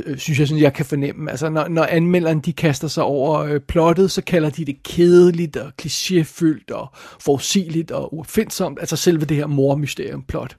Øh, 0.05 0.19
synes 0.19 0.39
jeg, 0.39 0.49
sådan, 0.49 0.63
jeg 0.63 0.75
kan 0.75 0.87
fornemme. 0.87 1.31
Altså, 1.31 1.49
når, 1.49 1.69
når 1.69 1.85
anmelderen 1.85 2.41
de 2.41 2.53
kaster 2.53 2.89
sig 2.89 3.05
over 3.05 3.39
øh, 3.39 3.61
plottet, 3.61 4.11
så 4.11 4.23
kalder 4.23 4.51
de 4.51 4.65
det 4.65 4.83
kedeligt 4.83 5.57
og 5.57 5.73
klichéfyldt 5.83 6.73
og 6.73 6.89
forudsigeligt 7.21 7.91
og 7.91 8.15
uopfindsomt. 8.15 8.79
Altså 8.81 8.97
selve 8.97 9.25
det 9.25 9.37
her 9.37 9.47
mormysterium-plot. 9.47 10.57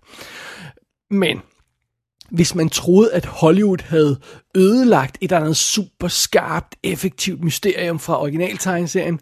Men 1.11 1.41
hvis 2.31 2.55
man 2.55 2.69
troede, 2.69 3.13
at 3.13 3.25
Hollywood 3.25 3.83
havde 3.83 4.19
ødelagt 4.55 5.17
et 5.21 5.31
eller 5.31 5.41
andet 5.41 5.57
super 5.57 6.07
skarpt, 6.07 6.75
effektivt 6.83 7.43
mysterium 7.43 7.99
fra 7.99 8.21
originaltegneserien, 8.21 9.19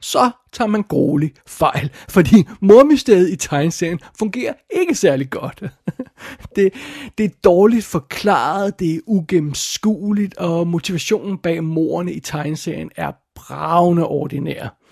så 0.00 0.30
tager 0.52 0.68
man 0.68 0.82
gruelig 0.82 1.32
fejl, 1.46 1.90
fordi 2.08 2.46
mormysteriet 2.60 3.30
i 3.30 3.36
tegneserien 3.36 4.00
fungerer 4.18 4.52
ikke 4.70 4.94
særlig 4.94 5.30
godt. 5.30 5.62
det, 6.56 6.72
det 7.18 7.24
er 7.24 7.34
dårligt 7.44 7.84
forklaret, 7.84 8.78
det 8.78 8.94
er 8.94 9.00
ugennemskueligt, 9.06 10.36
og 10.36 10.66
motivationen 10.66 11.38
bag 11.38 11.64
morerne 11.64 12.12
i 12.12 12.20
tegneserien 12.20 12.90
er 12.96 13.12
bravende 13.34 14.06
ordinær. 14.06 14.85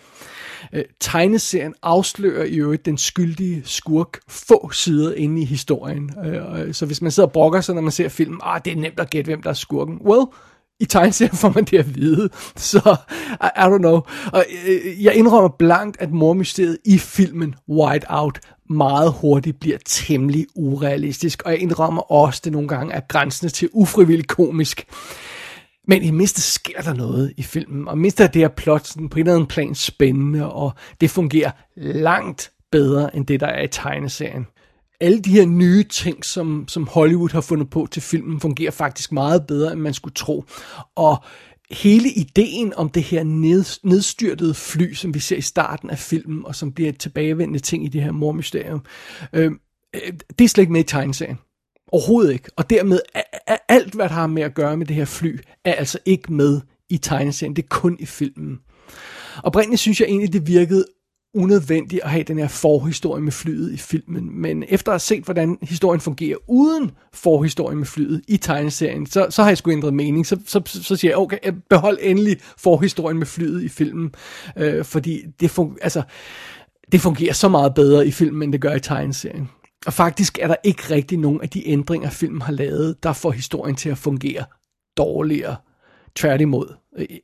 Øh, 0.72 0.84
tegneserien 1.00 1.74
afslører 1.82 2.44
i 2.44 2.56
øvrigt 2.56 2.86
den 2.86 2.98
skyldige 2.98 3.62
skurk 3.64 4.18
få 4.28 4.70
sider 4.70 5.14
inde 5.14 5.42
i 5.42 5.44
historien. 5.44 6.10
Øh, 6.24 6.60
øh, 6.60 6.74
så 6.74 6.86
hvis 6.86 7.02
man 7.02 7.10
sidder 7.10 7.26
og 7.26 7.32
brokker 7.32 7.60
sig, 7.60 7.74
når 7.74 7.82
man 7.82 7.92
ser 7.92 8.08
filmen, 8.08 8.40
ah, 8.42 8.60
det 8.64 8.72
er 8.72 8.76
nemt 8.76 9.00
at 9.00 9.10
gætte, 9.10 9.28
hvem 9.28 9.42
der 9.42 9.50
er 9.50 9.54
skurken. 9.54 9.98
Well, 10.04 10.26
i 10.80 10.84
tegneserien 10.84 11.36
får 11.36 11.52
man 11.54 11.64
det 11.64 11.78
at 11.78 11.94
vide. 11.94 12.28
Så, 12.56 12.96
I, 13.42 13.46
I 13.56 13.64
don't 13.64 13.78
know. 13.78 14.00
Og 14.32 14.44
øh, 14.68 15.04
jeg 15.04 15.14
indrømmer 15.14 15.48
blankt, 15.58 15.96
at 16.00 16.10
mormysteriet 16.10 16.78
i 16.84 16.98
filmen 16.98 17.54
White 17.68 18.06
Out 18.08 18.40
meget 18.70 19.12
hurtigt 19.20 19.60
bliver 19.60 19.78
temmelig 19.86 20.46
urealistisk. 20.54 21.42
Og 21.42 21.52
jeg 21.52 21.60
indrømmer 21.60 22.12
også, 22.12 22.40
det 22.44 22.52
nogle 22.52 22.68
gange 22.68 22.94
er 22.94 23.00
grænsende 23.08 23.52
til 23.52 23.68
ufrivillig 23.72 24.26
komisk. 24.26 24.86
Men 25.86 26.02
i 26.02 26.10
mindste 26.10 26.40
sker 26.40 26.82
der 26.82 26.94
noget 26.94 27.32
i 27.36 27.42
filmen, 27.42 27.88
og 27.88 27.98
mindst 27.98 28.20
er 28.20 28.26
det 28.26 28.42
her 28.42 28.48
plot 28.48 28.86
sådan 28.86 29.08
på 29.08 29.18
en 29.18 29.20
eller 29.20 29.34
anden 29.34 29.46
plan 29.46 29.74
spændende, 29.74 30.52
og 30.52 30.72
det 31.00 31.10
fungerer 31.10 31.50
langt 31.76 32.52
bedre 32.72 33.16
end 33.16 33.26
det, 33.26 33.40
der 33.40 33.46
er 33.46 33.62
i 33.62 33.68
tegneserien. 33.68 34.46
Alle 35.00 35.20
de 35.20 35.30
her 35.30 35.46
nye 35.46 35.84
ting, 35.84 36.24
som, 36.24 36.64
som 36.68 36.86
Hollywood 36.86 37.32
har 37.32 37.40
fundet 37.40 37.70
på 37.70 37.88
til 37.90 38.02
filmen, 38.02 38.40
fungerer 38.40 38.70
faktisk 38.70 39.12
meget 39.12 39.46
bedre, 39.46 39.72
end 39.72 39.80
man 39.80 39.94
skulle 39.94 40.14
tro. 40.14 40.44
Og 40.94 41.24
hele 41.70 42.08
ideen 42.08 42.74
om 42.74 42.88
det 42.88 43.02
her 43.02 43.24
ned, 43.24 43.64
nedstyrtede 43.82 44.54
fly, 44.54 44.94
som 44.94 45.14
vi 45.14 45.18
ser 45.18 45.36
i 45.36 45.40
starten 45.40 45.90
af 45.90 45.98
filmen, 45.98 46.46
og 46.46 46.54
som 46.54 46.72
bliver 46.72 46.88
et 46.88 46.98
tilbagevendende 46.98 47.58
ting 47.58 47.84
i 47.84 47.88
det 47.88 48.02
her 48.02 48.12
mormysterium, 48.12 48.84
øh, 49.32 49.52
øh, 49.94 50.12
det 50.38 50.44
er 50.44 50.48
slet 50.48 50.62
ikke 50.62 50.72
med 50.72 50.80
i 50.80 50.88
tegneserien. 50.88 51.38
Overhovedet 51.92 52.32
ikke. 52.32 52.50
Og 52.56 52.70
dermed 52.70 53.00
er 53.46 53.56
alt, 53.68 53.94
hvad 53.94 54.08
der 54.08 54.14
har 54.14 54.26
med 54.26 54.42
at 54.42 54.54
gøre 54.54 54.76
med 54.76 54.86
det 54.86 54.96
her 54.96 55.04
fly, 55.04 55.38
er 55.64 55.72
altså 55.72 55.98
ikke 56.04 56.32
med 56.32 56.60
i 56.90 56.98
tegneserien. 56.98 57.56
Det 57.56 57.62
er 57.62 57.68
kun 57.68 57.96
i 58.00 58.06
filmen. 58.06 58.58
Oprindeligt 59.42 59.80
synes 59.80 60.00
jeg 60.00 60.08
egentlig, 60.08 60.32
det 60.32 60.46
virkede 60.46 60.84
unødvendigt 61.34 62.02
at 62.02 62.10
have 62.10 62.22
den 62.22 62.38
her 62.38 62.48
forhistorie 62.48 63.22
med 63.22 63.32
flyet 63.32 63.72
i 63.72 63.76
filmen. 63.76 64.40
Men 64.40 64.64
efter 64.68 64.92
at 64.92 64.94
have 64.94 65.00
set, 65.00 65.24
hvordan 65.24 65.58
historien 65.62 66.00
fungerer 66.00 66.36
uden 66.48 66.90
forhistorie 67.12 67.76
med 67.76 67.86
flyet 67.86 68.22
i 68.28 68.36
tegneserien, 68.36 69.06
så, 69.06 69.26
så 69.30 69.42
har 69.42 69.50
jeg 69.50 69.58
sgu 69.58 69.70
ændret 69.70 69.94
mening. 69.94 70.26
Så, 70.26 70.36
så, 70.46 70.60
så 70.66 70.96
siger 70.96 71.10
jeg, 71.10 71.18
okay, 71.18 71.38
behold 71.70 71.98
endelig 72.00 72.36
forhistorien 72.58 73.18
med 73.18 73.26
flyet 73.26 73.62
i 73.62 73.68
filmen. 73.68 74.14
Øh, 74.56 74.84
fordi 74.84 75.22
det, 75.40 75.58
fun- 75.58 75.76
altså, 75.82 76.02
det 76.92 77.00
fungerer 77.00 77.32
så 77.32 77.48
meget 77.48 77.74
bedre 77.74 78.06
i 78.06 78.10
filmen, 78.10 78.42
end 78.42 78.52
det 78.52 78.60
gør 78.60 78.74
i 78.74 78.80
tegneserien. 78.80 79.48
Og 79.86 79.92
faktisk 79.92 80.38
er 80.38 80.48
der 80.48 80.56
ikke 80.64 80.82
rigtig 80.90 81.18
nogen 81.18 81.40
af 81.40 81.48
de 81.48 81.68
ændringer, 81.68 82.10
filmen 82.10 82.42
har 82.42 82.52
lavet, 82.52 83.02
der 83.02 83.12
får 83.12 83.30
historien 83.30 83.76
til 83.76 83.88
at 83.88 83.98
fungere 83.98 84.44
dårligere. 84.96 85.56
Tværtimod. 86.16 86.74
Øh, 86.98 87.06
øh, 87.10 87.18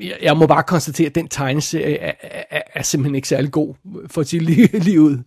øh, 0.00 0.10
jeg 0.22 0.36
må 0.36 0.46
bare 0.46 0.62
konstatere, 0.62 1.06
at 1.06 1.14
den 1.14 1.28
tegneserie 1.28 1.96
er, 1.96 2.12
er, 2.50 2.62
er 2.74 2.82
simpelthen 2.82 3.14
ikke 3.14 3.28
særlig 3.28 3.50
god 3.50 3.74
for 4.06 4.20
at 4.20 4.28
sige 4.28 4.40
lige, 4.40 4.78
lige 4.78 5.00
ud. 5.00 5.18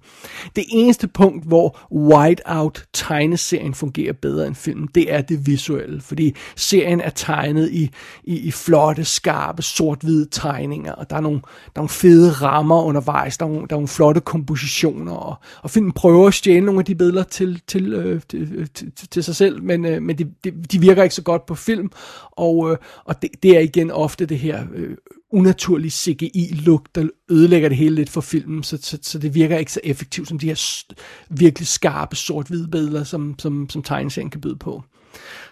Det 0.56 0.64
eneste 0.70 1.08
punkt, 1.08 1.48
hvor 1.48 1.80
Whiteout 1.92 2.86
tegneserien 2.94 3.74
fungerer 3.74 4.14
bedre 4.14 4.48
end 4.48 4.56
filmen, 4.56 4.90
det 4.96 5.14
er 5.14 5.22
det 5.22 5.48
visuelle. 5.48 6.02
Fordi 6.02 6.36
serien 6.56 7.02
er 7.02 7.10
tegnet 7.10 7.72
i, 7.72 7.92
i, 8.24 8.40
i 8.40 8.52
flotte, 8.52 9.06
skarpe, 9.06 9.62
sort-hvide 9.62 10.28
tegninger, 10.32 10.92
og 10.92 11.10
der 11.10 11.16
er, 11.16 11.22
nogle, 11.22 11.40
der 11.42 11.72
er 11.76 11.80
nogle 11.80 11.90
fede 11.90 12.32
rammer 12.32 12.84
undervejs, 12.84 13.38
der 13.38 13.46
er 13.46 13.50
nogle, 13.50 13.68
der 13.68 13.76
er 13.76 13.78
nogle 13.78 13.88
flotte 13.88 14.22
kompositioner, 14.22 15.14
og, 15.14 15.36
og 15.62 15.70
filmen 15.70 15.92
prøver 15.92 16.28
at 16.28 16.34
stjæle 16.34 16.66
nogle 16.66 16.80
af 16.80 16.86
de 16.86 16.96
billeder 16.96 17.24
til, 17.24 17.62
til, 17.68 17.94
øh, 17.94 18.22
til, 18.30 18.72
til, 18.74 19.10
til 19.10 19.24
sig 19.24 19.36
selv, 19.36 19.64
men, 19.64 19.86
øh, 19.86 20.02
men 20.02 20.18
de, 20.18 20.32
de, 20.44 20.52
de 20.52 20.80
virker 20.80 21.04
ikke 21.04 21.16
så 21.16 21.24
godt 21.24 21.46
på 21.46 21.56
film, 21.56 21.92
og, 22.32 22.72
øh, 22.72 22.78
og 23.06 23.22
det, 23.22 23.30
det 23.44 23.58
er 23.58 23.71
igen 23.76 23.92
ofte 23.92 24.26
det 24.26 24.40
her 24.40 24.66
øh, 24.76 24.98
unaturlige 25.32 25.92
CGI-look, 25.92 26.88
der 26.96 27.08
ødelægger 27.30 27.70
det 27.70 27.78
hele 27.78 27.96
lidt 27.96 28.10
for 28.10 28.22
filmen, 28.22 28.64
så, 28.64 28.78
så, 28.82 28.98
så 29.02 29.20
det 29.20 29.36
virker 29.36 29.58
ikke 29.58 29.72
så 29.72 29.80
effektivt 29.84 30.28
som 30.28 30.40
de 30.40 30.48
her 30.48 30.84
virkelig 31.30 31.68
skarpe 31.68 32.16
sort-hvide 32.16 32.68
billeder, 32.68 33.04
som, 33.04 33.36
som, 33.40 33.70
som 33.70 33.84
tegneserien 33.84 34.30
kan 34.30 34.42
byde 34.42 34.58
på. 34.58 34.84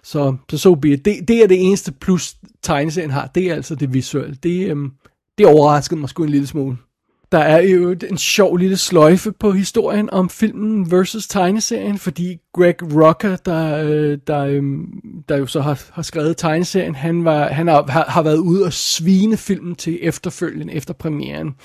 Så 0.03 0.35
så, 0.51 0.57
so 0.57 0.75
be 0.75 0.89
it. 0.89 1.05
det, 1.05 1.27
det 1.27 1.43
er 1.43 1.47
det 1.47 1.65
eneste 1.65 1.91
plus 1.91 2.35
tegneserien 2.61 3.11
har, 3.11 3.27
det 3.35 3.51
er 3.51 3.55
altså 3.55 3.75
det 3.75 3.93
visuelle. 3.93 4.37
Det, 4.43 4.69
øhm, 4.69 4.91
det 5.37 5.45
overraskede 5.45 5.99
mig 5.99 6.09
sgu 6.09 6.23
en 6.23 6.29
lille 6.29 6.47
smule. 6.47 6.77
Der 7.31 7.39
er 7.39 7.61
jo 7.61 7.95
en 8.09 8.17
sjov 8.17 8.57
lille 8.57 8.77
sløjfe 8.77 9.31
på 9.31 9.51
historien 9.51 10.09
om 10.09 10.29
filmen 10.29 10.91
versus 10.91 11.27
tegneserien, 11.27 11.97
fordi 11.97 12.37
Greg 12.53 12.75
Rucker, 12.81 13.35
der, 13.35 13.83
øh, 13.83 14.17
der, 14.27 14.45
øhm, 14.45 14.85
der 15.29 15.37
jo 15.37 15.45
så 15.45 15.61
har, 15.61 15.81
har 15.91 16.01
skrevet 16.01 16.37
tegneserien, 16.37 16.95
han, 16.95 17.25
var, 17.25 17.47
han 17.47 17.67
har, 17.67 18.05
har 18.07 18.21
været 18.21 18.37
ude 18.37 18.65
og 18.65 18.73
svine 18.73 19.37
filmen 19.37 19.75
til 19.75 19.99
efterfølgende, 20.01 20.73
efter 20.73 20.93
premieren. 20.93 21.55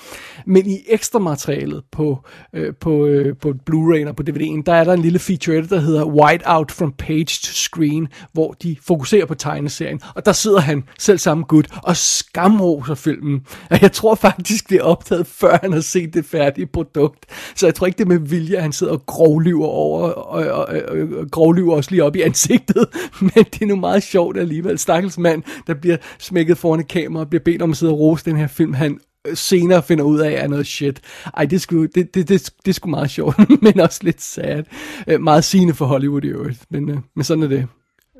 Men 0.45 0.65
i 0.65 0.79
ekstra 0.87 1.19
materialet 1.19 1.83
på, 1.91 2.25
øh, 2.53 2.73
på, 2.81 3.05
øh, 3.05 3.37
på 3.37 3.53
Blu-ray 3.69 4.07
og 4.07 4.15
på 4.15 4.23
DVD'en, 4.29 4.63
der 4.65 4.73
er 4.73 4.83
der 4.83 4.93
en 4.93 5.01
lille 5.01 5.19
featurette, 5.19 5.69
der 5.69 5.79
hedder 5.79 6.05
White 6.05 6.43
Out 6.47 6.71
from 6.71 6.93
Page 6.97 7.39
to 7.43 7.51
Screen, 7.53 8.07
hvor 8.33 8.51
de 8.51 8.75
fokuserer 8.81 9.25
på 9.25 9.35
tegneserien. 9.35 10.01
Og 10.15 10.25
der 10.25 10.31
sidder 10.31 10.59
han, 10.59 10.83
selv 10.99 11.17
samme 11.17 11.43
gut, 11.43 11.67
og 11.83 11.97
skamroser 11.97 12.95
filmen. 12.95 13.45
Jeg 13.81 13.91
tror 13.91 14.15
faktisk, 14.15 14.69
det 14.69 14.77
er 14.77 14.83
optaget, 14.83 15.27
før 15.27 15.54
han 15.61 15.73
har 15.73 15.81
set 15.81 16.13
det 16.13 16.25
færdige 16.25 16.65
produkt. 16.65 17.25
Så 17.55 17.67
jeg 17.67 17.75
tror 17.75 17.87
ikke, 17.87 17.97
det 17.97 18.03
er 18.03 18.07
med 18.07 18.19
vilje, 18.19 18.55
at 18.55 18.61
han 18.61 18.71
sidder 18.71 18.93
og 18.93 19.05
grovlyver 19.05 19.67
over 19.67 20.01
og, 20.01 20.47
og, 20.47 20.65
og, 20.65 20.97
og 21.17 21.31
grovlyver 21.31 21.75
også 21.75 21.91
lige 21.91 22.03
op 22.03 22.15
i 22.15 22.21
ansigtet, 22.21 22.87
men 23.21 23.45
det 23.53 23.61
er 23.61 23.65
nu 23.65 23.75
meget 23.75 24.03
sjovt 24.03 24.37
alligevel. 24.37 24.79
Stakkels 24.79 25.17
mand, 25.17 25.43
der 25.67 25.73
bliver 25.73 25.97
smækket 26.19 26.57
foran 26.57 26.79
et 26.79 26.87
kamera 26.87 27.23
og 27.23 27.29
bliver 27.29 27.43
bedt 27.43 27.61
om 27.61 27.71
at 27.71 27.77
sidde 27.77 27.93
og 27.93 27.99
rose 27.99 28.25
den 28.25 28.37
her 28.37 28.47
film, 28.47 28.73
han 28.73 28.99
øh, 29.27 29.35
senere 29.35 29.83
finder 29.83 30.03
ud 30.03 30.19
af, 30.19 30.43
er 30.43 30.47
noget 30.47 30.67
shit. 30.67 31.01
Ej, 31.37 31.45
det 31.45 31.61
skulle, 31.61 31.89
det, 31.95 32.15
det, 32.15 32.29
det, 32.29 32.49
det 32.65 32.71
er 32.71 32.73
sgu 32.73 32.89
meget 32.89 33.09
sjovt, 33.09 33.35
men 33.63 33.79
også 33.79 33.99
lidt 34.03 34.21
sad. 34.21 34.63
Øh, 35.07 35.21
meget 35.21 35.43
sigende 35.43 35.73
for 35.73 35.85
Hollywood 35.85 36.23
i 36.23 36.27
øvrigt, 36.27 36.65
men, 36.69 36.89
øh, 36.89 36.97
men 37.15 37.23
sådan 37.23 37.43
er 37.43 37.47
det. 37.47 37.67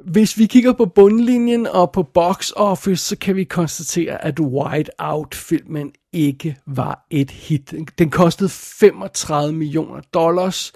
Hvis 0.05 0.37
vi 0.37 0.45
kigger 0.45 0.73
på 0.73 0.85
bundlinjen 0.85 1.67
og 1.67 1.91
på 1.91 2.03
box 2.03 2.51
office, 2.55 3.05
så 3.05 3.17
kan 3.17 3.35
vi 3.35 3.43
konstatere, 3.43 4.25
at 4.25 4.39
White 4.39 4.91
Out-filmen 4.99 5.91
ikke 6.13 6.57
var 6.67 7.05
et 7.09 7.31
hit. 7.31 7.73
Den 7.97 8.09
kostede 8.09 8.49
35 8.49 9.53
millioner 9.53 10.01
dollars, 10.13 10.73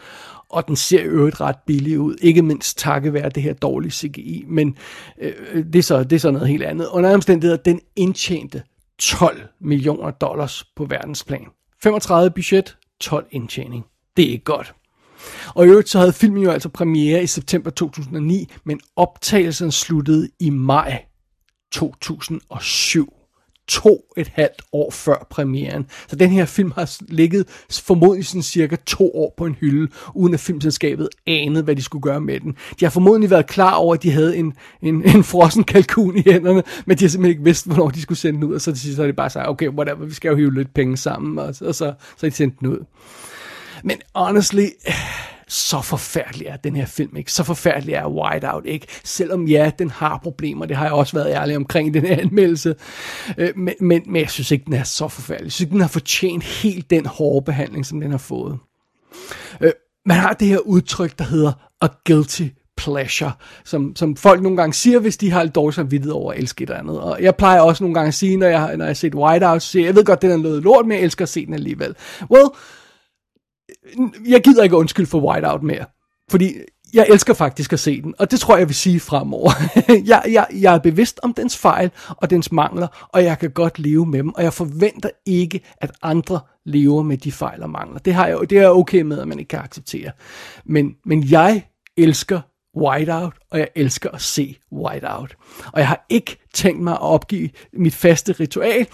og 0.49 0.67
den 0.67 0.75
ser 0.75 0.99
i 0.99 1.03
øvrigt 1.03 1.41
ret 1.41 1.55
billig 1.67 1.99
ud, 1.99 2.15
ikke 2.21 2.41
mindst 2.41 2.77
takket 2.77 3.13
være 3.13 3.29
det 3.29 3.43
her 3.43 3.53
dårlige 3.53 3.91
CGI, 3.91 4.45
men 4.47 4.77
øh, 5.21 5.65
det, 5.73 5.75
er 5.75 5.83
så, 5.83 6.03
det 6.03 6.13
er 6.13 6.19
så 6.19 6.31
noget 6.31 6.47
helt 6.47 6.63
andet. 6.63 6.87
Under 6.91 7.13
omstændigheder, 7.13 7.57
den 7.57 7.81
indtjente 7.95 8.63
12 8.99 9.47
millioner 9.61 10.11
dollars 10.11 10.63
på 10.75 10.85
verdensplan. 10.85 11.45
35 11.83 12.31
budget, 12.31 12.77
12 12.99 13.27
indtjening. 13.31 13.85
Det 14.17 14.25
er 14.25 14.31
ikke 14.31 14.43
godt. 14.43 14.73
Og 15.55 15.65
i 15.65 15.69
øvrigt 15.69 15.89
så 15.89 15.99
havde 15.99 16.13
filmen 16.13 16.43
jo 16.43 16.51
altså 16.51 16.69
premiere 16.69 17.23
i 17.23 17.27
september 17.27 17.69
2009, 17.69 18.49
men 18.63 18.79
optagelsen 18.95 19.71
sluttede 19.71 20.29
i 20.39 20.49
maj 20.49 21.03
2007 21.71 23.13
to 23.69 24.13
et 24.17 24.31
halvt 24.33 24.61
år 24.73 24.91
før 24.91 25.27
premieren. 25.29 25.85
Så 26.07 26.15
den 26.15 26.29
her 26.29 26.45
film 26.45 26.71
har 26.75 26.97
ligget 27.07 27.47
formodentlig 27.71 28.25
sådan 28.25 28.41
cirka 28.41 28.75
to 28.85 29.11
år 29.15 29.33
på 29.37 29.45
en 29.45 29.55
hylde, 29.59 29.91
uden 30.15 30.33
at 30.33 30.39
filmselskabet 30.39 31.09
anede, 31.27 31.63
hvad 31.63 31.75
de 31.75 31.81
skulle 31.81 32.01
gøre 32.01 32.21
med 32.21 32.39
den. 32.39 32.55
De 32.79 32.85
har 32.85 32.89
formodentlig 32.89 33.29
været 33.29 33.47
klar 33.47 33.73
over, 33.73 33.93
at 33.93 34.03
de 34.03 34.11
havde 34.11 34.37
en, 34.37 34.53
en, 34.81 35.03
en 35.15 35.23
frossen 35.23 35.63
kalkun 35.63 36.17
i 36.17 36.23
hænderne, 36.25 36.63
men 36.85 36.97
de 36.97 37.03
har 37.03 37.09
simpelthen 37.09 37.29
ikke 37.29 37.43
vidst, 37.43 37.65
hvornår 37.65 37.89
de 37.89 38.01
skulle 38.01 38.19
sende 38.19 38.41
den 38.41 38.49
ud, 38.49 38.55
og 38.55 38.61
så 38.61 38.71
til 38.71 38.81
sidst 38.81 38.99
har 38.99 39.05
de 39.05 39.13
bare 39.13 39.29
sagt, 39.29 39.49
okay, 39.49 39.67
whatever, 39.67 40.05
vi 40.05 40.13
skal 40.13 40.29
jo 40.29 40.35
hive 40.35 40.53
lidt 40.53 40.73
penge 40.73 40.97
sammen, 40.97 41.39
og, 41.39 41.45
og 41.45 41.55
så, 41.55 41.73
så, 41.73 41.93
så 42.17 42.25
de 42.25 42.31
sendt 42.31 42.59
den 42.59 42.67
ud. 42.67 42.85
Men 43.83 43.97
honestly, 44.15 44.67
så 45.47 45.81
forfærdelig 45.81 46.47
er 46.47 46.57
den 46.57 46.75
her 46.75 46.85
film 46.85 47.15
ikke. 47.17 47.31
Så 47.31 47.43
forfærdelig 47.43 47.93
er 47.93 48.07
Whiteout 48.07 48.65
ikke. 48.65 48.87
Selvom 49.03 49.47
ja, 49.47 49.71
den 49.79 49.89
har 49.89 50.19
problemer. 50.23 50.65
Det 50.65 50.77
har 50.77 50.85
jeg 50.85 50.93
også 50.93 51.17
været 51.17 51.33
ærlig 51.33 51.55
omkring 51.55 51.87
i 51.87 51.91
den 51.91 52.05
her 52.05 52.17
anmeldelse. 52.17 52.75
Øh, 53.37 53.57
men, 53.57 53.73
men, 53.79 54.01
men 54.05 54.21
jeg 54.21 54.29
synes 54.29 54.51
ikke, 54.51 54.65
den 54.65 54.73
er 54.73 54.83
så 54.83 55.07
forfærdelig. 55.07 55.45
Jeg 55.45 55.51
synes 55.51 55.71
den 55.71 55.81
har 55.81 55.87
fortjent 55.87 56.43
helt 56.43 56.89
den 56.89 57.05
hårde 57.05 57.45
behandling, 57.45 57.85
som 57.85 58.01
den 58.01 58.11
har 58.11 58.17
fået. 58.17 58.57
Øh, 59.61 59.71
man 60.05 60.17
har 60.17 60.33
det 60.33 60.47
her 60.47 60.59
udtryk, 60.59 61.19
der 61.19 61.25
hedder 61.25 61.51
a 61.81 61.87
guilty 62.05 62.43
pleasure, 62.77 63.31
som, 63.65 63.95
som 63.95 64.15
folk 64.15 64.41
nogle 64.41 64.57
gange 64.57 64.73
siger, 64.73 64.99
hvis 64.99 65.17
de 65.17 65.31
har 65.31 65.43
lidt 65.43 65.55
dårlig 65.55 65.73
samvittighed 65.73 66.13
over 66.13 66.33
at 66.33 66.39
elske 66.39 66.63
et 66.63 66.69
eller 66.69 66.79
andet. 66.79 66.99
Og 66.99 67.17
jeg 67.21 67.35
plejer 67.35 67.61
også 67.61 67.83
nogle 67.83 67.93
gange 67.93 68.07
at 68.07 68.13
sige, 68.13 68.37
når 68.37 68.47
jeg, 68.47 68.77
når 68.77 68.85
jeg 68.85 68.89
har 68.89 68.93
set 68.93 69.15
Whiteout, 69.15 69.61
så 69.61 69.67
siger 69.67 69.85
jeg, 69.85 69.95
ved 69.95 70.05
godt, 70.05 70.21
den 70.21 70.31
er 70.31 70.37
noget 70.37 70.63
lort, 70.63 70.85
men 70.85 70.97
jeg 70.97 71.03
elsker 71.03 71.25
at 71.25 71.29
se 71.29 71.45
den 71.45 71.53
alligevel. 71.53 71.95
Well, 72.31 72.49
jeg 74.27 74.41
gider 74.43 74.63
ikke 74.63 74.75
undskyld 74.75 75.05
for 75.05 75.19
Whiteout 75.19 75.63
mere. 75.63 75.85
Fordi 76.29 76.53
jeg 76.93 77.05
elsker 77.09 77.33
faktisk 77.33 77.73
at 77.73 77.79
se 77.79 78.01
den, 78.01 78.13
og 78.19 78.31
det 78.31 78.39
tror 78.39 78.55
jeg, 78.55 78.59
jeg 78.59 78.67
vil 78.67 78.75
sige 78.75 78.99
fremover. 78.99 79.51
jeg, 80.11 80.23
jeg, 80.31 80.47
jeg 80.61 80.75
er 80.75 80.79
bevidst 80.79 81.19
om 81.23 81.33
dens 81.33 81.57
fejl 81.57 81.91
og 82.07 82.29
dens 82.29 82.51
mangler, 82.51 83.09
og 83.13 83.23
jeg 83.23 83.39
kan 83.39 83.51
godt 83.51 83.79
leve 83.79 84.05
med 84.05 84.19
dem, 84.19 84.29
og 84.29 84.43
jeg 84.43 84.53
forventer 84.53 85.09
ikke, 85.25 85.61
at 85.77 85.91
andre 86.01 86.39
lever 86.65 87.03
med 87.03 87.17
de 87.17 87.31
fejl 87.31 87.63
og 87.63 87.69
mangler. 87.69 87.99
Det, 87.99 88.13
har 88.13 88.27
jeg, 88.27 88.37
det 88.49 88.57
er 88.57 88.61
jeg 88.61 88.71
okay 88.71 89.01
med, 89.01 89.19
at 89.19 89.27
man 89.27 89.39
ikke 89.39 89.49
kan 89.49 89.59
acceptere. 89.59 90.11
Men, 90.65 90.95
men 91.05 91.23
jeg 91.31 91.65
elsker 91.97 92.41
Whiteout, 92.77 93.33
og 93.51 93.59
jeg 93.59 93.67
elsker 93.75 94.09
at 94.09 94.21
se 94.21 94.57
Whiteout. 94.71 95.35
Og 95.73 95.79
jeg 95.79 95.87
har 95.87 96.05
ikke 96.09 96.37
tænkt 96.53 96.81
mig 96.81 96.93
at 96.93 97.01
opgive 97.01 97.49
mit 97.73 97.95
faste 97.95 98.31
ritual, 98.31 98.87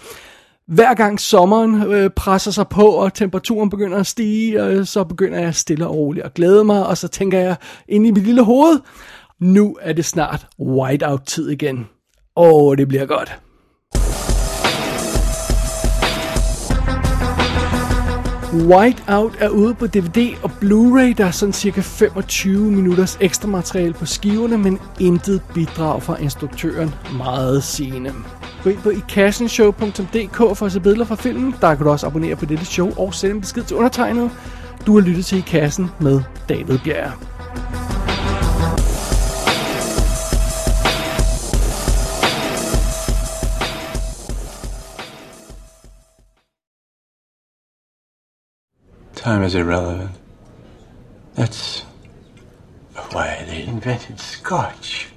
hver 0.68 0.94
gang 0.94 1.20
sommeren 1.20 1.82
øh, 1.82 2.10
presser 2.10 2.50
sig 2.50 2.68
på, 2.68 2.86
og 2.86 3.14
temperaturen 3.14 3.70
begynder 3.70 3.98
at 3.98 4.06
stige, 4.06 4.64
øh, 4.64 4.86
så 4.86 5.04
begynder 5.04 5.38
jeg 5.38 5.54
stille 5.54 5.86
og 5.86 5.94
roligt 5.94 6.26
at 6.26 6.34
glæde 6.34 6.64
mig, 6.64 6.86
og 6.86 6.98
så 6.98 7.08
tænker 7.08 7.38
jeg 7.38 7.56
ind 7.88 8.06
i 8.06 8.10
mit 8.10 8.24
lille 8.24 8.44
hoved, 8.44 8.80
nu 9.40 9.76
er 9.80 9.92
det 9.92 10.04
snart 10.04 10.46
whiteout-tid 10.60 11.50
igen. 11.50 11.88
Åh, 12.36 12.76
det 12.76 12.88
bliver 12.88 13.06
godt. 13.06 13.45
Whiteout 18.56 19.32
er 19.38 19.48
ude 19.48 19.74
på 19.74 19.86
DVD 19.86 20.34
og 20.42 20.50
Blu-ray. 20.62 21.14
Der 21.18 21.24
er 21.26 21.30
sådan 21.30 21.52
cirka 21.52 21.80
25 21.80 22.70
minutters 22.70 23.18
ekstra 23.20 23.48
materiale 23.48 23.92
på 23.92 24.06
skiverne, 24.06 24.58
men 24.58 24.78
intet 25.00 25.42
bidrag 25.54 26.02
fra 26.02 26.16
instruktøren. 26.16 26.94
Meget 27.16 27.62
sigende. 27.62 28.12
Gå 28.64 28.70
ind 28.70 28.78
på 28.78 28.90
ikassenshow.dk 28.90 30.36
for 30.36 30.62
at 30.62 30.72
se 30.72 30.80
billeder 30.80 31.04
fra 31.04 31.14
filmen. 31.14 31.54
Der 31.60 31.74
kan 31.74 31.84
du 31.84 31.90
også 31.90 32.06
abonnere 32.06 32.36
på 32.36 32.44
dette 32.44 32.64
show 32.64 32.92
og 32.96 33.14
sende 33.14 33.34
en 33.34 33.40
besked 33.40 33.62
til 33.62 33.76
undertegnet. 33.76 34.30
Du 34.86 34.94
har 34.94 35.06
lyttet 35.06 35.26
til 35.26 35.38
I 35.38 35.40
Kassen 35.40 35.90
med 36.00 36.20
David 36.48 36.78
Bjerg. 36.84 37.12
Time 49.26 49.42
is 49.42 49.56
irrelevant. 49.56 50.12
That's 51.34 51.80
why 53.10 53.44
they 53.48 53.64
invented 53.64 54.20
scotch. 54.20 55.08